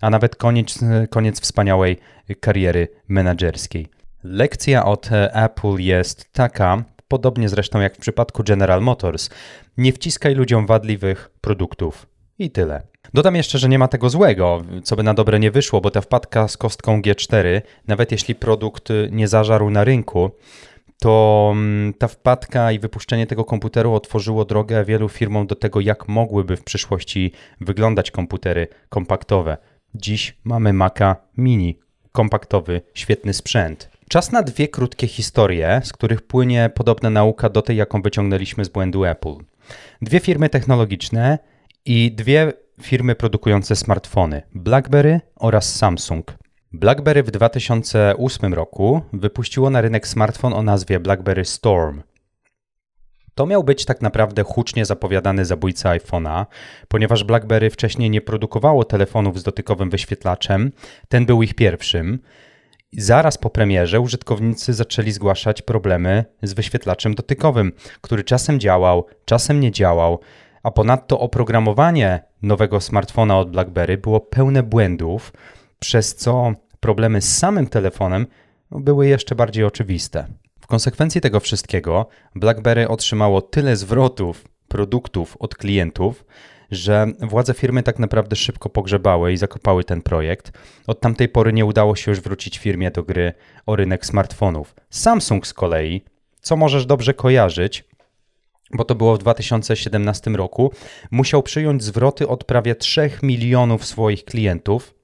a 0.00 0.10
nawet 0.10 0.36
koniec, 0.36 0.78
koniec 1.10 1.40
wspaniałej 1.40 1.96
kariery 2.40 2.88
menedżerskiej. 3.08 3.86
Lekcja 4.24 4.84
od 4.84 5.10
Apple 5.32 5.76
jest 5.78 6.32
taka, 6.32 6.84
podobnie 7.08 7.48
zresztą 7.48 7.80
jak 7.80 7.94
w 7.96 7.98
przypadku 7.98 8.44
General 8.44 8.82
Motors, 8.82 9.30
nie 9.76 9.92
wciskaj 9.92 10.34
ludziom 10.34 10.66
wadliwych 10.66 11.30
produktów. 11.40 12.06
I 12.38 12.50
tyle. 12.50 12.82
Dodam 13.14 13.36
jeszcze, 13.36 13.58
że 13.58 13.68
nie 13.68 13.78
ma 13.78 13.88
tego 13.88 14.10
złego, 14.10 14.62
co 14.82 14.96
by 14.96 15.02
na 15.02 15.14
dobre 15.14 15.40
nie 15.40 15.50
wyszło, 15.50 15.80
bo 15.80 15.90
ta 15.90 16.00
wpadka 16.00 16.48
z 16.48 16.56
kostką 16.56 17.00
G4, 17.00 17.60
nawet 17.86 18.12
jeśli 18.12 18.34
produkt 18.34 18.88
nie 19.10 19.28
zażarł 19.28 19.70
na 19.70 19.84
rynku, 19.84 20.30
to 20.98 21.48
mm, 21.52 21.94
ta 21.94 22.08
wpadka 22.08 22.72
i 22.72 22.78
wypuszczenie 22.78 23.26
tego 23.26 23.44
komputeru 23.44 23.94
otworzyło 23.94 24.44
drogę 24.44 24.84
wielu 24.84 25.08
firmom 25.08 25.46
do 25.46 25.54
tego, 25.54 25.80
jak 25.80 26.08
mogłyby 26.08 26.56
w 26.56 26.64
przyszłości 26.64 27.32
wyglądać 27.60 28.10
komputery 28.10 28.68
kompaktowe. 28.88 29.56
Dziś 29.94 30.36
mamy 30.44 30.72
Maca 30.72 31.16
Mini, 31.36 31.78
kompaktowy, 32.12 32.80
świetny 32.94 33.34
sprzęt. 33.34 33.90
Czas 34.08 34.32
na 34.32 34.42
dwie 34.42 34.68
krótkie 34.68 35.06
historie, 35.06 35.80
z 35.84 35.92
których 35.92 36.22
płynie 36.22 36.70
podobna 36.74 37.10
nauka 37.10 37.48
do 37.48 37.62
tej, 37.62 37.76
jaką 37.76 38.02
wyciągnęliśmy 38.02 38.64
z 38.64 38.68
błędu 38.68 39.04
Apple. 39.04 39.34
Dwie 40.02 40.20
firmy 40.20 40.48
technologiczne 40.48 41.38
i 41.84 42.12
dwie 42.12 42.52
firmy 42.82 43.14
produkujące 43.14 43.76
smartfony 43.76 44.42
BlackBerry 44.54 45.20
oraz 45.36 45.76
Samsung. 45.76 46.34
BlackBerry 46.72 47.22
w 47.22 47.30
2008 47.30 48.54
roku 48.54 49.02
wypuściło 49.12 49.70
na 49.70 49.80
rynek 49.80 50.08
smartfon 50.08 50.52
o 50.52 50.62
nazwie 50.62 51.00
BlackBerry 51.00 51.44
Storm. 51.44 52.02
To 53.34 53.46
miał 53.46 53.64
być 53.64 53.84
tak 53.84 54.02
naprawdę 54.02 54.42
hucznie 54.42 54.84
zapowiadany 54.84 55.44
zabójca 55.44 55.90
iPhone'a, 55.90 56.46
ponieważ 56.88 57.24
BlackBerry 57.24 57.70
wcześniej 57.70 58.10
nie 58.10 58.20
produkowało 58.20 58.84
telefonów 58.84 59.40
z 59.40 59.42
dotykowym 59.42 59.90
wyświetlaczem, 59.90 60.72
ten 61.08 61.26
był 61.26 61.42
ich 61.42 61.54
pierwszym. 61.54 62.18
Zaraz 62.92 63.38
po 63.38 63.50
premierze 63.50 64.00
użytkownicy 64.00 64.74
zaczęli 64.74 65.12
zgłaszać 65.12 65.62
problemy 65.62 66.24
z 66.42 66.52
wyświetlaczem 66.52 67.14
dotykowym, 67.14 67.72
który 68.00 68.24
czasem 68.24 68.60
działał, 68.60 69.06
czasem 69.24 69.60
nie 69.60 69.72
działał, 69.72 70.20
a 70.68 70.70
ponadto 70.70 71.20
oprogramowanie 71.20 72.20
nowego 72.42 72.80
smartfona 72.80 73.38
od 73.38 73.50
BlackBerry 73.50 73.98
było 73.98 74.20
pełne 74.20 74.62
błędów, 74.62 75.32
przez 75.78 76.16
co 76.16 76.52
problemy 76.80 77.22
z 77.22 77.38
samym 77.38 77.66
telefonem 77.66 78.26
były 78.70 79.06
jeszcze 79.06 79.34
bardziej 79.34 79.64
oczywiste. 79.64 80.26
W 80.60 80.66
konsekwencji 80.66 81.20
tego 81.20 81.40
wszystkiego 81.40 82.06
BlackBerry 82.34 82.88
otrzymało 82.88 83.42
tyle 83.42 83.76
zwrotów 83.76 84.44
produktów 84.68 85.36
od 85.40 85.54
klientów, 85.54 86.24
że 86.70 87.06
władze 87.20 87.54
firmy 87.54 87.82
tak 87.82 87.98
naprawdę 87.98 88.36
szybko 88.36 88.68
pogrzebały 88.68 89.32
i 89.32 89.36
zakopały 89.36 89.84
ten 89.84 90.02
projekt. 90.02 90.52
Od 90.86 91.00
tamtej 91.00 91.28
pory 91.28 91.52
nie 91.52 91.64
udało 91.64 91.96
się 91.96 92.10
już 92.10 92.20
wrócić 92.20 92.58
firmie 92.58 92.90
do 92.90 93.02
gry 93.02 93.32
o 93.66 93.76
rynek 93.76 94.06
smartfonów. 94.06 94.74
Samsung 94.90 95.46
z 95.46 95.54
kolei, 95.54 96.04
co 96.40 96.56
możesz 96.56 96.86
dobrze 96.86 97.14
kojarzyć, 97.14 97.84
bo 98.70 98.84
to 98.84 98.94
było 98.94 99.14
w 99.14 99.18
2017 99.18 100.30
roku, 100.30 100.72
musiał 101.10 101.42
przyjąć 101.42 101.82
zwroty 101.82 102.28
od 102.28 102.44
prawie 102.44 102.74
3 102.74 103.10
milionów 103.22 103.84
swoich 103.84 104.24
klientów. 104.24 104.94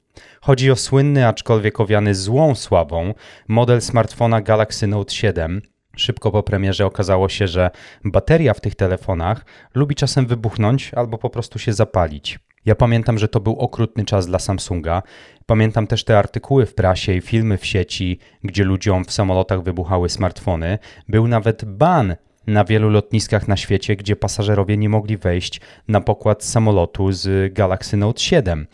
Chodzi 0.41 0.71
o 0.71 0.77
słynny, 0.77 1.27
aczkolwiek 1.27 1.81
owiany 1.81 2.15
złą 2.15 2.55
sławą, 2.55 3.15
model 3.49 3.81
smartfona 3.81 4.41
Galaxy 4.41 4.87
Note 4.87 5.15
7. 5.15 5.63
Szybko 5.97 6.31
po 6.31 6.43
premierze 6.43 6.87
okazało 6.87 7.29
się, 7.29 7.49
że 7.49 7.71
bateria 8.05 8.55
w 8.55 8.61
tych 8.61 8.75
telefonach 8.75 9.45
lubi 9.75 9.95
czasem 9.95 10.27
wybuchnąć 10.27 10.95
albo 10.95 11.19
po 11.19 11.31
prostu 11.31 11.59
się 11.59 11.73
zapalić. 11.73 12.39
Ja 12.65 12.75
pamiętam, 12.75 13.19
że 13.19 13.29
to 13.29 13.41
był 13.41 13.59
okrutny 13.59 14.05
czas 14.05 14.27
dla 14.27 14.39
Samsunga. 14.39 15.03
Pamiętam 15.47 15.87
też 15.87 16.05
te 16.05 16.19
artykuły 16.19 16.67
w 16.67 16.75
prasie 16.75 17.13
i 17.13 17.21
filmy 17.21 17.59
w 17.59 17.67
sieci, 17.67 18.19
gdzie 18.45 18.65
ludziom 18.65 19.05
w 19.05 19.13
samolotach 19.13 19.63
wybuchały 19.63 20.09
smartfony. 20.09 20.79
Był 21.09 21.29
nawet 21.29 21.65
ban 21.65 22.17
na 22.47 22.65
wielu 22.65 22.91
lotniskach 22.91 23.49
na 23.49 23.57
świecie, 23.57 23.97
gdzie 23.97 24.17
pasażerowie 24.17 24.77
nie 24.77 24.89
mogli 24.89 25.17
wejść 25.17 25.61
na 25.89 26.01
pokład 26.01 26.45
samolotu 26.45 27.13
z 27.13 27.55
Galaxy 27.55 27.97
Note 27.97 28.21
7. 28.21 28.67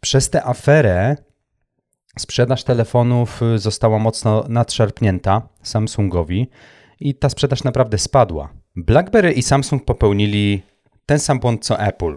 Przez 0.00 0.30
tę 0.30 0.44
aferę 0.44 1.16
sprzedaż 2.18 2.64
telefonów 2.64 3.40
została 3.56 3.98
mocno 3.98 4.44
nadszarpnięta 4.48 5.48
Samsungowi 5.62 6.50
i 7.00 7.14
ta 7.14 7.28
sprzedaż 7.28 7.64
naprawdę 7.64 7.98
spadła. 7.98 8.52
BlackBerry 8.76 9.32
i 9.32 9.42
Samsung 9.42 9.84
popełnili 9.84 10.62
ten 11.06 11.18
sam 11.18 11.40
błąd 11.40 11.64
co 11.64 11.80
Apple. 11.80 12.16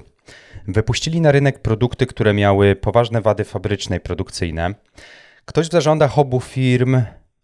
Wypuścili 0.68 1.22
na 1.22 1.32
rynek 1.32 1.60
produkty, 1.60 2.06
które 2.06 2.34
miały 2.34 2.76
poważne 2.76 3.22
wady 3.22 3.44
fabryczne 3.44 3.98
i 3.98 4.00
produkcyjne. 4.00 4.76
Ktoś 5.46 5.68
w 5.68 5.72
zarządach 5.72 6.20
obu 6.20 6.40
firm 6.40 7.02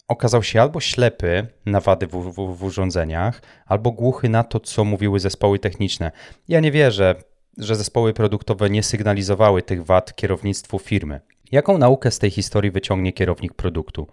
okazał 0.07 0.43
się 0.43 0.61
albo 0.61 0.79
ślepy 0.79 1.47
na 1.65 1.79
wady 1.79 2.07
w, 2.07 2.11
w, 2.11 2.55
w, 2.57 2.63
urządzeniach, 2.63 3.41
albo 3.65 3.91
głuchy 3.91 4.29
na 4.29 4.43
to, 4.43 4.59
co 4.59 4.83
mówiły 4.83 5.19
zespoły 5.19 5.59
techniczne. 5.59 6.11
Ja 6.47 6.59
nie 6.59 6.71
wierzę, 6.71 7.15
że 7.57 7.75
zespoły 7.75 8.13
produktowe 8.13 8.69
nie 8.69 8.83
sygnalizowały 8.83 9.61
tych 9.61 9.85
wad 9.85 10.15
kierownictwu 10.15 10.79
firmy. 10.79 11.21
Jaką 11.51 11.77
naukę 11.77 12.11
z 12.11 12.19
tej 12.19 12.29
historii 12.29 12.71
wyciągnie 12.71 13.13
kierownik 13.13 13.53
produktu? 13.53 14.07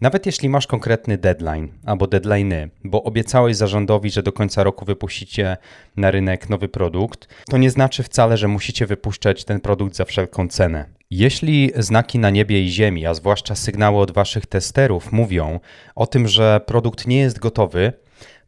Nawet 0.00 0.26
jeśli 0.26 0.48
masz 0.48 0.66
konkretny 0.66 1.18
deadline 1.18 1.68
albo 1.86 2.06
deadline'y, 2.06 2.68
bo 2.84 3.02
obiecałeś 3.02 3.56
zarządowi, 3.56 4.10
że 4.10 4.22
do 4.22 4.32
końca 4.32 4.62
roku 4.62 4.84
wypuścicie 4.84 5.56
na 5.96 6.10
rynek 6.10 6.48
nowy 6.48 6.68
produkt, 6.68 7.28
to 7.50 7.58
nie 7.58 7.70
znaczy 7.70 8.02
wcale, 8.02 8.36
że 8.36 8.48
musicie 8.48 8.86
wypuszczać 8.86 9.44
ten 9.44 9.60
produkt 9.60 9.96
za 9.96 10.04
wszelką 10.04 10.48
cenę. 10.48 11.01
Jeśli 11.14 11.72
znaki 11.76 12.18
na 12.18 12.30
niebie 12.30 12.62
i 12.62 12.68
ziemi, 12.68 13.06
a 13.06 13.14
zwłaszcza 13.14 13.54
sygnały 13.54 13.98
od 13.98 14.10
waszych 14.10 14.46
testerów 14.46 15.12
mówią 15.12 15.60
o 15.94 16.06
tym, 16.06 16.28
że 16.28 16.60
produkt 16.66 17.06
nie 17.06 17.18
jest 17.18 17.38
gotowy, 17.38 17.92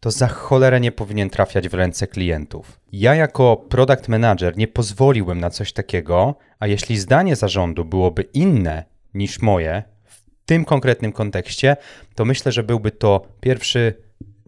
to 0.01 0.11
za 0.11 0.29
cholerę 0.29 0.81
nie 0.81 0.93
powinien 0.93 1.31
trafiać 1.31 1.69
w 1.69 1.75
ręce 1.75 2.07
klientów. 2.07 2.81
Ja 2.93 3.15
jako 3.15 3.57
product 3.57 4.09
manager 4.09 4.57
nie 4.57 4.69
pozwoliłbym 4.69 5.41
na 5.41 5.51
coś 5.51 5.73
takiego, 5.73 6.35
a 6.59 6.67
jeśli 6.67 6.99
zdanie 6.99 7.37
zarządu 7.37 7.85
byłoby 7.85 8.23
inne 8.23 8.85
niż 9.15 9.43
moje 9.43 9.83
tym 10.47 10.65
konkretnym 10.65 11.13
kontekście, 11.13 11.77
to 12.15 12.25
myślę, 12.25 12.53
że 12.53 12.63
byłby 12.63 12.91
to 12.91 13.27
pierwszy 13.41 13.95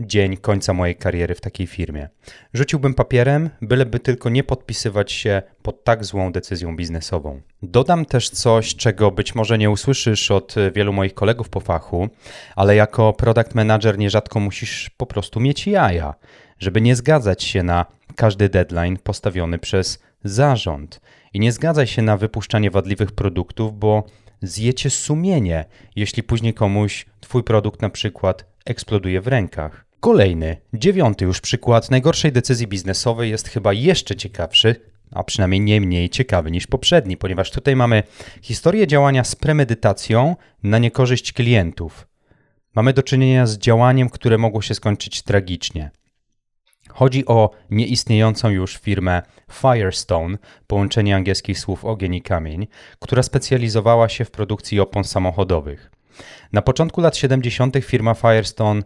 dzień 0.00 0.36
końca 0.36 0.72
mojej 0.72 0.96
kariery 0.96 1.34
w 1.34 1.40
takiej 1.40 1.66
firmie. 1.66 2.08
Rzuciłbym 2.54 2.94
papierem, 2.94 3.50
byleby 3.62 4.00
tylko 4.00 4.30
nie 4.30 4.44
podpisywać 4.44 5.12
się 5.12 5.42
pod 5.62 5.84
tak 5.84 6.04
złą 6.04 6.32
decyzją 6.32 6.76
biznesową. 6.76 7.40
Dodam 7.62 8.04
też 8.04 8.30
coś, 8.30 8.74
czego 8.76 9.10
być 9.10 9.34
może 9.34 9.58
nie 9.58 9.70
usłyszysz 9.70 10.30
od 10.30 10.54
wielu 10.74 10.92
moich 10.92 11.14
kolegów 11.14 11.48
po 11.48 11.60
fachu, 11.60 12.08
ale 12.56 12.76
jako 12.76 13.12
product 13.12 13.54
manager 13.54 13.98
nierzadko 13.98 14.40
musisz 14.40 14.90
po 14.96 15.06
prostu 15.06 15.40
mieć 15.40 15.66
jaja, 15.66 16.14
żeby 16.58 16.80
nie 16.80 16.96
zgadzać 16.96 17.42
się 17.42 17.62
na 17.62 17.86
każdy 18.16 18.48
deadline 18.48 18.96
postawiony 18.96 19.58
przez 19.58 20.02
zarząd. 20.24 21.00
I 21.34 21.40
nie 21.40 21.52
zgadzaj 21.52 21.86
się 21.86 22.02
na 22.02 22.16
wypuszczanie 22.16 22.70
wadliwych 22.70 23.12
produktów, 23.12 23.78
bo 23.78 24.04
zjecie 24.42 24.90
sumienie, 24.90 25.64
jeśli 25.96 26.22
później 26.22 26.54
komuś 26.54 27.06
twój 27.20 27.42
produkt 27.42 27.82
na 27.82 27.90
przykład 27.90 28.44
eksploduje 28.66 29.20
w 29.20 29.26
rękach. 29.26 29.85
Kolejny, 30.00 30.56
dziewiąty 30.74 31.24
już 31.24 31.40
przykład 31.40 31.90
najgorszej 31.90 32.32
decyzji 32.32 32.66
biznesowej 32.66 33.30
jest 33.30 33.48
chyba 33.48 33.72
jeszcze 33.72 34.16
ciekawszy, 34.16 34.76
a 35.10 35.24
przynajmniej 35.24 35.60
nie 35.60 35.80
mniej 35.80 36.10
ciekawy 36.10 36.50
niż 36.50 36.66
poprzedni, 36.66 37.16
ponieważ 37.16 37.50
tutaj 37.50 37.76
mamy 37.76 38.02
historię 38.42 38.86
działania 38.86 39.24
z 39.24 39.34
premedytacją 39.34 40.36
na 40.62 40.78
niekorzyść 40.78 41.32
klientów. 41.32 42.06
Mamy 42.74 42.92
do 42.92 43.02
czynienia 43.02 43.46
z 43.46 43.58
działaniem, 43.58 44.10
które 44.10 44.38
mogło 44.38 44.62
się 44.62 44.74
skończyć 44.74 45.22
tragicznie. 45.22 45.90
Chodzi 46.88 47.26
o 47.26 47.50
nieistniejącą 47.70 48.48
już 48.48 48.76
firmę 48.76 49.22
Firestone, 49.52 50.38
połączenie 50.66 51.16
angielskich 51.16 51.58
słów 51.58 51.84
ogień 51.84 52.14
i 52.14 52.22
kamień, 52.22 52.66
która 52.98 53.22
specjalizowała 53.22 54.08
się 54.08 54.24
w 54.24 54.30
produkcji 54.30 54.80
opon 54.80 55.04
samochodowych. 55.04 55.90
Na 56.52 56.62
początku 56.62 57.00
lat 57.00 57.16
70. 57.16 57.76
firma 57.84 58.14
Firestone 58.14 58.82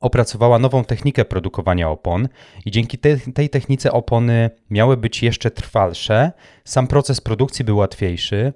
opracowała 0.00 0.58
nową 0.58 0.84
technikę 0.84 1.24
produkowania 1.24 1.90
opon 1.90 2.28
i 2.64 2.70
dzięki 2.70 2.98
te, 2.98 3.16
tej 3.16 3.50
technice 3.50 3.92
opony 3.92 4.50
miały 4.70 4.96
być 4.96 5.22
jeszcze 5.22 5.50
trwalsze, 5.50 6.32
sam 6.64 6.86
proces 6.86 7.20
produkcji 7.20 7.64
był 7.64 7.76
łatwiejszy, 7.76 8.52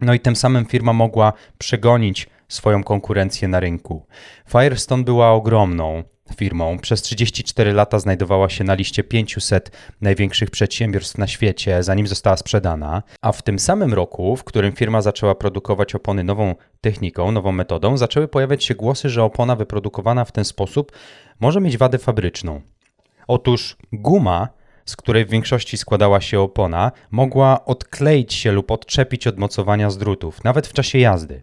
no 0.00 0.14
i 0.14 0.20
tym 0.20 0.36
samym 0.36 0.66
firma 0.66 0.92
mogła 0.92 1.32
przegonić 1.58 2.28
swoją 2.48 2.84
konkurencję 2.84 3.48
na 3.48 3.60
rynku. 3.60 4.06
Firestone 4.48 5.04
była 5.04 5.30
ogromną 5.30 6.04
firmą. 6.34 6.78
Przez 6.78 7.02
34 7.02 7.72
lata 7.72 7.98
znajdowała 7.98 8.48
się 8.48 8.64
na 8.64 8.74
liście 8.74 9.04
500 9.04 9.70
największych 10.00 10.50
przedsiębiorstw 10.50 11.18
na 11.18 11.26
świecie, 11.26 11.82
zanim 11.82 12.06
została 12.06 12.36
sprzedana, 12.36 13.02
a 13.20 13.32
w 13.32 13.42
tym 13.42 13.58
samym 13.58 13.94
roku, 13.94 14.36
w 14.36 14.44
którym 14.44 14.72
firma 14.72 15.02
zaczęła 15.02 15.34
produkować 15.34 15.94
opony 15.94 16.24
nową 16.24 16.54
techniką, 16.80 17.32
nową 17.32 17.52
metodą, 17.52 17.96
zaczęły 17.96 18.28
pojawiać 18.28 18.64
się 18.64 18.74
głosy, 18.74 19.08
że 19.08 19.24
opona 19.24 19.56
wyprodukowana 19.56 20.24
w 20.24 20.32
ten 20.32 20.44
sposób 20.44 20.92
może 21.40 21.60
mieć 21.60 21.78
wadę 21.78 21.98
fabryczną. 21.98 22.60
Otóż 23.26 23.76
guma 23.92 24.48
z 24.90 24.96
której 24.96 25.24
w 25.24 25.30
większości 25.30 25.76
składała 25.76 26.20
się 26.20 26.40
opona, 26.40 26.92
mogła 27.10 27.64
odkleić 27.64 28.34
się 28.34 28.52
lub 28.52 28.70
odczepić 28.70 29.26
od 29.26 29.38
mocowania 29.38 29.90
z 29.90 29.98
drutów, 29.98 30.44
nawet 30.44 30.66
w 30.66 30.72
czasie 30.72 30.98
jazdy. 30.98 31.42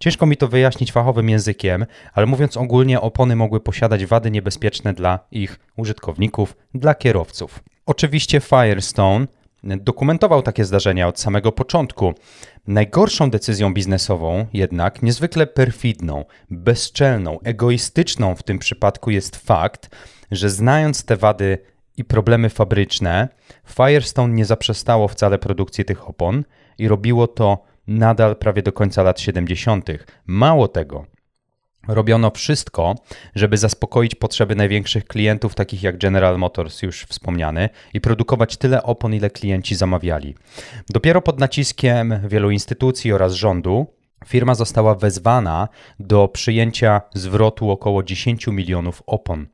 Ciężko 0.00 0.26
mi 0.26 0.36
to 0.36 0.48
wyjaśnić 0.48 0.92
fachowym 0.92 1.28
językiem, 1.28 1.86
ale 2.12 2.26
mówiąc 2.26 2.56
ogólnie, 2.56 3.00
opony 3.00 3.36
mogły 3.36 3.60
posiadać 3.60 4.06
wady 4.06 4.30
niebezpieczne 4.30 4.94
dla 4.94 5.18
ich 5.30 5.58
użytkowników, 5.76 6.56
dla 6.74 6.94
kierowców. 6.94 7.60
Oczywiście 7.86 8.40
Firestone 8.40 9.26
dokumentował 9.64 10.42
takie 10.42 10.64
zdarzenia 10.64 11.08
od 11.08 11.20
samego 11.20 11.52
początku. 11.52 12.14
Najgorszą 12.66 13.30
decyzją 13.30 13.74
biznesową, 13.74 14.46
jednak 14.52 15.02
niezwykle 15.02 15.46
perfidną, 15.46 16.24
bezczelną, 16.50 17.40
egoistyczną 17.40 18.34
w 18.34 18.42
tym 18.42 18.58
przypadku 18.58 19.10
jest 19.10 19.36
fakt, 19.36 19.96
że 20.30 20.50
znając 20.50 21.04
te 21.04 21.16
wady 21.16 21.58
i 21.96 22.04
problemy 22.04 22.48
fabryczne, 22.48 23.28
Firestone 23.66 24.34
nie 24.34 24.44
zaprzestało 24.44 25.08
wcale 25.08 25.38
produkcji 25.38 25.84
tych 25.84 26.08
opon 26.08 26.44
i 26.78 26.88
robiło 26.88 27.26
to 27.26 27.64
nadal 27.88 28.36
prawie 28.36 28.62
do 28.62 28.72
końca 28.72 29.02
lat 29.02 29.20
70. 29.20 29.88
Mało 30.26 30.68
tego, 30.68 31.06
robiono 31.88 32.30
wszystko, 32.30 32.94
żeby 33.34 33.56
zaspokoić 33.56 34.14
potrzeby 34.14 34.54
największych 34.54 35.04
klientów, 35.04 35.54
takich 35.54 35.82
jak 35.82 35.98
General 35.98 36.38
Motors, 36.38 36.82
już 36.82 37.02
wspomniany, 37.02 37.68
i 37.94 38.00
produkować 38.00 38.56
tyle 38.56 38.82
opon, 38.82 39.14
ile 39.14 39.30
klienci 39.30 39.74
zamawiali. 39.74 40.34
Dopiero 40.90 41.22
pod 41.22 41.40
naciskiem 41.40 42.20
wielu 42.28 42.50
instytucji 42.50 43.12
oraz 43.12 43.32
rządu 43.32 43.86
firma 44.26 44.54
została 44.54 44.94
wezwana 44.94 45.68
do 46.00 46.28
przyjęcia 46.28 47.00
zwrotu 47.14 47.70
około 47.70 48.02
10 48.02 48.46
milionów 48.46 49.02
opon. 49.06 49.46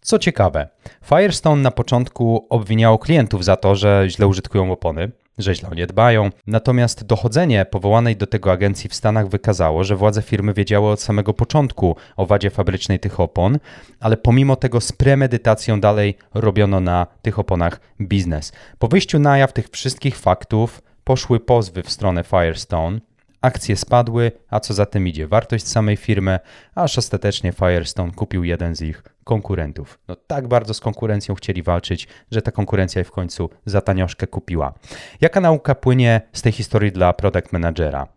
Co 0.00 0.18
ciekawe, 0.18 0.68
Firestone 1.04 1.62
na 1.62 1.70
początku 1.70 2.46
obwiniało 2.50 2.98
klientów 2.98 3.44
za 3.44 3.56
to, 3.56 3.74
że 3.74 4.04
źle 4.08 4.26
użytkują 4.26 4.72
opony 4.72 5.12
że 5.38 5.54
źle 5.54 5.70
o 5.70 5.74
nie 5.74 5.86
dbają. 5.86 6.30
Natomiast 6.46 7.04
dochodzenie 7.04 7.64
powołanej 7.64 8.16
do 8.16 8.26
tego 8.26 8.52
agencji 8.52 8.90
w 8.90 8.94
Stanach 8.94 9.28
wykazało, 9.28 9.84
że 9.84 9.96
władze 9.96 10.22
firmy 10.22 10.54
wiedziały 10.54 10.90
od 10.90 11.00
samego 11.00 11.34
początku 11.34 11.96
o 12.16 12.26
wadzie 12.26 12.50
fabrycznej 12.50 13.00
tych 13.00 13.20
opon, 13.20 13.58
ale 14.00 14.16
pomimo 14.16 14.56
tego 14.56 14.80
z 14.80 14.92
premedytacją 14.92 15.80
dalej 15.80 16.16
robiono 16.34 16.80
na 16.80 17.06
tych 17.22 17.38
oponach 17.38 17.80
biznes. 18.00 18.52
Po 18.78 18.88
wyjściu 18.88 19.18
na 19.18 19.38
jaw 19.38 19.52
tych 19.52 19.68
wszystkich 19.68 20.16
faktów 20.18 20.82
poszły 21.04 21.40
pozwy 21.40 21.82
w 21.82 21.90
stronę 21.90 22.24
Firestone. 22.24 23.00
Akcje 23.40 23.76
spadły, 23.76 24.32
a 24.50 24.60
co 24.60 24.74
za 24.74 24.86
tym 24.86 25.08
idzie, 25.08 25.26
wartość 25.26 25.68
samej 25.68 25.96
firmy, 25.96 26.38
aż 26.74 26.98
ostatecznie 26.98 27.52
Firestone 27.52 28.12
kupił 28.12 28.44
jeden 28.44 28.76
z 28.76 28.82
ich 28.82 29.02
konkurentów. 29.24 29.98
No 30.08 30.16
tak 30.16 30.48
bardzo 30.48 30.74
z 30.74 30.80
konkurencją 30.80 31.34
chcieli 31.34 31.62
walczyć, 31.62 32.08
że 32.30 32.42
ta 32.42 32.52
konkurencja 32.52 33.04
w 33.04 33.10
końcu 33.10 33.50
za 33.66 33.80
tanioszkę 33.80 34.26
kupiła. 34.26 34.74
Jaka 35.20 35.40
nauka 35.40 35.74
płynie 35.74 36.20
z 36.32 36.42
tej 36.42 36.52
historii 36.52 36.92
dla 36.92 37.12
product 37.12 37.52
managera? 37.52 38.08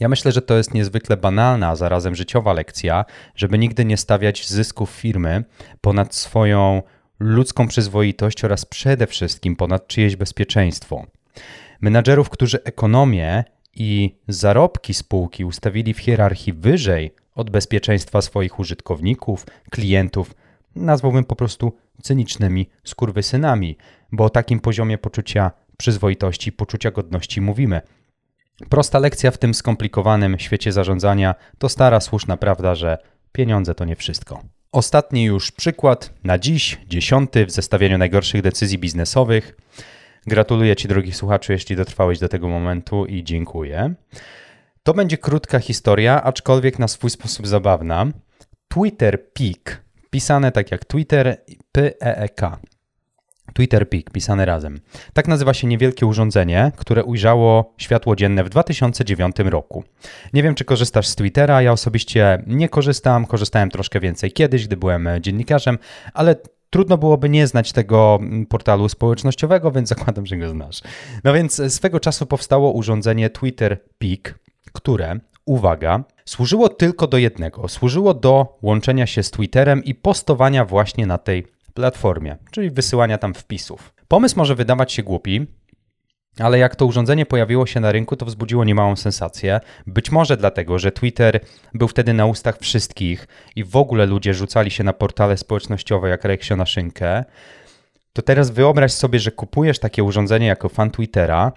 Ja 0.00 0.08
myślę, 0.08 0.32
że 0.32 0.42
to 0.42 0.56
jest 0.56 0.74
niezwykle 0.74 1.16
banalna, 1.16 1.68
a 1.68 1.76
zarazem 1.76 2.14
życiowa 2.14 2.52
lekcja, 2.52 3.04
żeby 3.34 3.58
nigdy 3.58 3.84
nie 3.84 3.96
stawiać 3.96 4.48
zysków 4.48 4.90
firmy 4.90 5.44
ponad 5.80 6.14
swoją 6.14 6.82
ludzką 7.18 7.68
przyzwoitość 7.68 8.44
oraz 8.44 8.64
przede 8.64 9.06
wszystkim 9.06 9.56
ponad 9.56 9.86
czyjeś 9.86 10.16
bezpieczeństwo. 10.16 11.06
Menadżerów, 11.80 12.30
którzy 12.30 12.64
ekonomię 12.64 13.44
i 13.74 14.16
zarobki 14.28 14.94
spółki 14.94 15.44
ustawili 15.44 15.94
w 15.94 15.98
hierarchii 15.98 16.52
wyżej 16.52 17.14
od 17.34 17.50
bezpieczeństwa 17.50 18.22
swoich 18.22 18.58
użytkowników, 18.58 19.46
klientów, 19.70 20.34
nazwałbym 20.76 21.24
po 21.24 21.36
prostu 21.36 21.72
cynicznymi 22.02 22.68
skurwysynami, 22.84 23.76
bo 24.12 24.24
o 24.24 24.30
takim 24.30 24.60
poziomie 24.60 24.98
poczucia 24.98 25.50
przyzwoitości, 25.76 26.52
poczucia 26.52 26.90
godności 26.90 27.40
mówimy. 27.40 27.80
Prosta 28.68 28.98
lekcja 28.98 29.30
w 29.30 29.38
tym 29.38 29.54
skomplikowanym 29.54 30.38
świecie 30.38 30.72
zarządzania 30.72 31.34
to 31.58 31.68
stara 31.68 32.00
słuszna 32.00 32.36
prawda, 32.36 32.74
że 32.74 32.98
pieniądze 33.32 33.74
to 33.74 33.84
nie 33.84 33.96
wszystko. 33.96 34.42
Ostatni 34.72 35.24
już 35.24 35.52
przykład 35.52 36.14
na 36.24 36.38
dziś, 36.38 36.78
dziesiąty 36.88 37.46
w 37.46 37.50
zestawieniu 37.50 37.98
najgorszych 37.98 38.42
decyzji 38.42 38.78
biznesowych. 38.78 39.56
Gratuluję 40.26 40.76
Ci, 40.76 40.88
drogi 40.88 41.12
słuchaczu, 41.12 41.52
jeśli 41.52 41.76
dotrwałeś 41.76 42.18
do 42.18 42.28
tego 42.28 42.48
momentu 42.48 43.06
i 43.06 43.24
dziękuję. 43.24 43.94
To 44.82 44.94
będzie 44.94 45.18
krótka 45.18 45.58
historia, 45.58 46.22
aczkolwiek 46.22 46.78
na 46.78 46.88
swój 46.88 47.10
sposób 47.10 47.46
zabawna. 47.46 48.06
Twitter 48.68 49.32
Peak, 49.32 49.82
pisane 50.10 50.52
tak 50.52 50.70
jak 50.70 50.84
Twitter, 50.84 51.36
P-E-E-K. 51.72 52.58
Twitter 53.54 53.88
Peak, 53.88 54.10
pisane 54.10 54.44
razem. 54.44 54.80
Tak 55.12 55.28
nazywa 55.28 55.54
się 55.54 55.66
niewielkie 55.66 56.06
urządzenie, 56.06 56.72
które 56.76 57.04
ujrzało 57.04 57.74
światło 57.78 58.16
dzienne 58.16 58.44
w 58.44 58.48
2009 58.48 59.36
roku. 59.38 59.84
Nie 60.32 60.42
wiem, 60.42 60.54
czy 60.54 60.64
korzystasz 60.64 61.06
z 61.06 61.16
Twittera, 61.16 61.62
ja 61.62 61.72
osobiście 61.72 62.42
nie 62.46 62.68
korzystam, 62.68 63.26
korzystałem 63.26 63.70
troszkę 63.70 64.00
więcej 64.00 64.32
kiedyś, 64.32 64.66
gdy 64.66 64.76
byłem 64.76 65.08
dziennikarzem, 65.20 65.78
ale 66.14 66.36
trudno 66.70 66.98
byłoby 66.98 67.28
nie 67.28 67.46
znać 67.46 67.72
tego 67.72 68.18
portalu 68.48 68.88
społecznościowego, 68.88 69.70
więc 69.70 69.88
zakładam, 69.88 70.26
że 70.26 70.36
go 70.36 70.50
znasz. 70.50 70.80
No 71.24 71.32
więc 71.32 71.62
swego 71.74 72.00
czasu 72.00 72.26
powstało 72.26 72.72
urządzenie 72.72 73.30
Twitter 73.30 73.80
Peak, 73.98 74.41
które, 74.72 75.20
uwaga, 75.44 76.04
służyło 76.24 76.68
tylko 76.68 77.06
do 77.06 77.18
jednego. 77.18 77.68
Służyło 77.68 78.14
do 78.14 78.58
łączenia 78.62 79.06
się 79.06 79.22
z 79.22 79.30
Twitterem 79.30 79.84
i 79.84 79.94
postowania 79.94 80.64
właśnie 80.64 81.06
na 81.06 81.18
tej 81.18 81.46
platformie, 81.74 82.36
czyli 82.50 82.70
wysyłania 82.70 83.18
tam 83.18 83.34
wpisów. 83.34 83.94
Pomysł 84.08 84.36
może 84.36 84.54
wydawać 84.54 84.92
się 84.92 85.02
głupi, 85.02 85.46
ale 86.38 86.58
jak 86.58 86.76
to 86.76 86.86
urządzenie 86.86 87.26
pojawiło 87.26 87.66
się 87.66 87.80
na 87.80 87.92
rynku, 87.92 88.16
to 88.16 88.26
wzbudziło 88.26 88.64
niemałą 88.64 88.96
sensację. 88.96 89.60
Być 89.86 90.10
może 90.10 90.36
dlatego, 90.36 90.78
że 90.78 90.92
Twitter 90.92 91.40
był 91.74 91.88
wtedy 91.88 92.12
na 92.12 92.26
ustach 92.26 92.58
wszystkich 92.58 93.28
i 93.56 93.64
w 93.64 93.76
ogóle 93.76 94.06
ludzie 94.06 94.34
rzucali 94.34 94.70
się 94.70 94.84
na 94.84 94.92
portale 94.92 95.36
społecznościowe 95.36 96.08
jak 96.08 96.24
reksio 96.24 96.56
na 96.56 96.66
szynkę. 96.66 97.24
To 98.12 98.22
teraz 98.22 98.50
wyobraź 98.50 98.92
sobie, 98.92 99.18
że 99.18 99.30
kupujesz 99.30 99.78
takie 99.78 100.04
urządzenie 100.04 100.46
jako 100.46 100.68
fan 100.68 100.90
Twittera, 100.90 101.52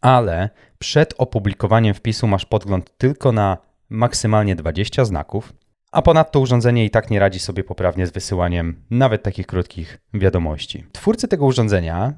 ale 0.00 0.50
przed 0.78 1.14
opublikowaniem 1.18 1.94
wpisu 1.94 2.26
masz 2.26 2.44
podgląd 2.46 2.98
tylko 2.98 3.32
na 3.32 3.58
maksymalnie 3.90 4.56
20 4.56 5.04
znaków, 5.04 5.52
a 5.92 6.02
ponadto 6.02 6.40
urządzenie 6.40 6.84
i 6.84 6.90
tak 6.90 7.10
nie 7.10 7.20
radzi 7.20 7.38
sobie 7.38 7.64
poprawnie 7.64 8.06
z 8.06 8.10
wysyłaniem 8.10 8.82
nawet 8.90 9.22
takich 9.22 9.46
krótkich 9.46 9.98
wiadomości. 10.14 10.84
Twórcy 10.92 11.28
tego 11.28 11.46
urządzenia, 11.46 12.12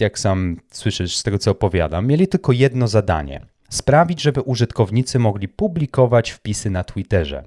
jak 0.00 0.18
sam 0.18 0.56
słyszysz 0.72 1.16
z 1.16 1.22
tego 1.22 1.38
co 1.38 1.50
opowiadam, 1.50 2.06
mieli 2.06 2.28
tylko 2.28 2.52
jedno 2.52 2.88
zadanie: 2.88 3.46
sprawić, 3.70 4.22
żeby 4.22 4.40
użytkownicy 4.40 5.18
mogli 5.18 5.48
publikować 5.48 6.30
wpisy 6.30 6.70
na 6.70 6.84
Twitterze. 6.84 7.44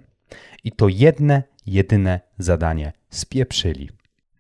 I 0.64 0.72
to 0.72 0.88
jedne, 0.88 1.44
jedyne 1.66 2.20
zadanie 2.38 2.94
spieprzyli. 3.10 3.90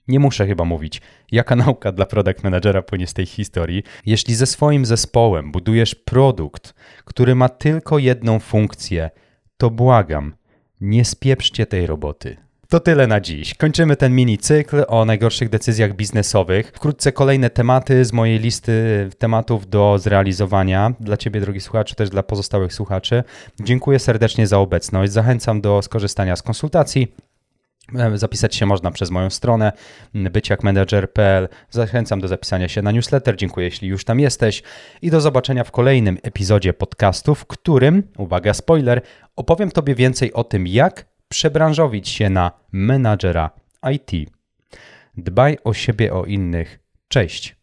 Nie 0.07 0.19
muszę 0.19 0.47
chyba 0.47 0.65
mówić, 0.65 1.01
jaka 1.31 1.55
nauka 1.65 1.91
dla 1.91 2.05
product 2.05 2.43
managera 2.43 2.81
płynie 2.81 3.07
z 3.07 3.13
tej 3.13 3.25
historii. 3.25 3.83
Jeśli 4.05 4.35
ze 4.35 4.45
swoim 4.45 4.85
zespołem 4.85 5.51
budujesz 5.51 5.95
produkt, 5.95 6.73
który 7.05 7.35
ma 7.35 7.49
tylko 7.49 7.99
jedną 7.99 8.39
funkcję, 8.39 9.09
to 9.57 9.69
błagam, 9.69 10.35
nie 10.81 11.05
spieprzcie 11.05 11.65
tej 11.65 11.87
roboty. 11.87 12.37
To 12.69 12.79
tyle 12.79 13.07
na 13.07 13.21
dziś. 13.21 13.53
Kończymy 13.53 13.95
ten 13.95 14.15
mini 14.15 14.37
cykl 14.37 14.83
o 14.87 15.05
najgorszych 15.05 15.49
decyzjach 15.49 15.95
biznesowych. 15.95 16.71
Wkrótce 16.75 17.11
kolejne 17.11 17.49
tematy 17.49 18.05
z 18.05 18.13
mojej 18.13 18.39
listy 18.39 19.09
tematów 19.17 19.69
do 19.69 19.99
zrealizowania 19.99 20.93
dla 20.99 21.17
Ciebie, 21.17 21.41
drogi 21.41 21.61
słuchaczu, 21.61 21.95
też 21.95 22.09
dla 22.09 22.23
pozostałych 22.23 22.73
słuchaczy. 22.73 23.23
Dziękuję 23.59 23.99
serdecznie 23.99 24.47
za 24.47 24.59
obecność. 24.59 25.11
Zachęcam 25.11 25.61
do 25.61 25.81
skorzystania 25.81 26.35
z 26.35 26.41
konsultacji. 26.41 27.13
E, 27.95 28.17
zapisać 28.17 28.55
się 28.55 28.65
można 28.65 28.91
przez 28.91 29.11
moją 29.11 29.29
stronę 29.29 29.71
byciakmanager.pl. 30.13 31.49
Zachęcam 31.69 32.21
do 32.21 32.27
zapisania 32.27 32.67
się 32.67 32.81
na 32.81 32.91
newsletter. 32.91 33.35
Dziękuję, 33.35 33.65
jeśli 33.65 33.87
już 33.87 34.05
tam 34.05 34.19
jesteś. 34.19 34.63
I 35.01 35.11
do 35.11 35.21
zobaczenia 35.21 35.63
w 35.63 35.71
kolejnym 35.71 36.17
epizodzie 36.23 36.73
podcastu, 36.73 37.35
w 37.35 37.45
którym, 37.45 38.03
uwaga, 38.17 38.53
spoiler, 38.53 39.01
opowiem 39.35 39.71
Tobie 39.71 39.95
więcej 39.95 40.33
o 40.33 40.43
tym, 40.43 40.67
jak 40.67 41.05
przebranżowić 41.29 42.09
się 42.09 42.29
na 42.29 42.51
menadżera 42.71 43.49
IT. 43.93 44.29
Dbaj 45.17 45.57
o 45.63 45.73
siebie, 45.73 46.13
o 46.13 46.25
innych. 46.25 46.79
Cześć. 47.07 47.62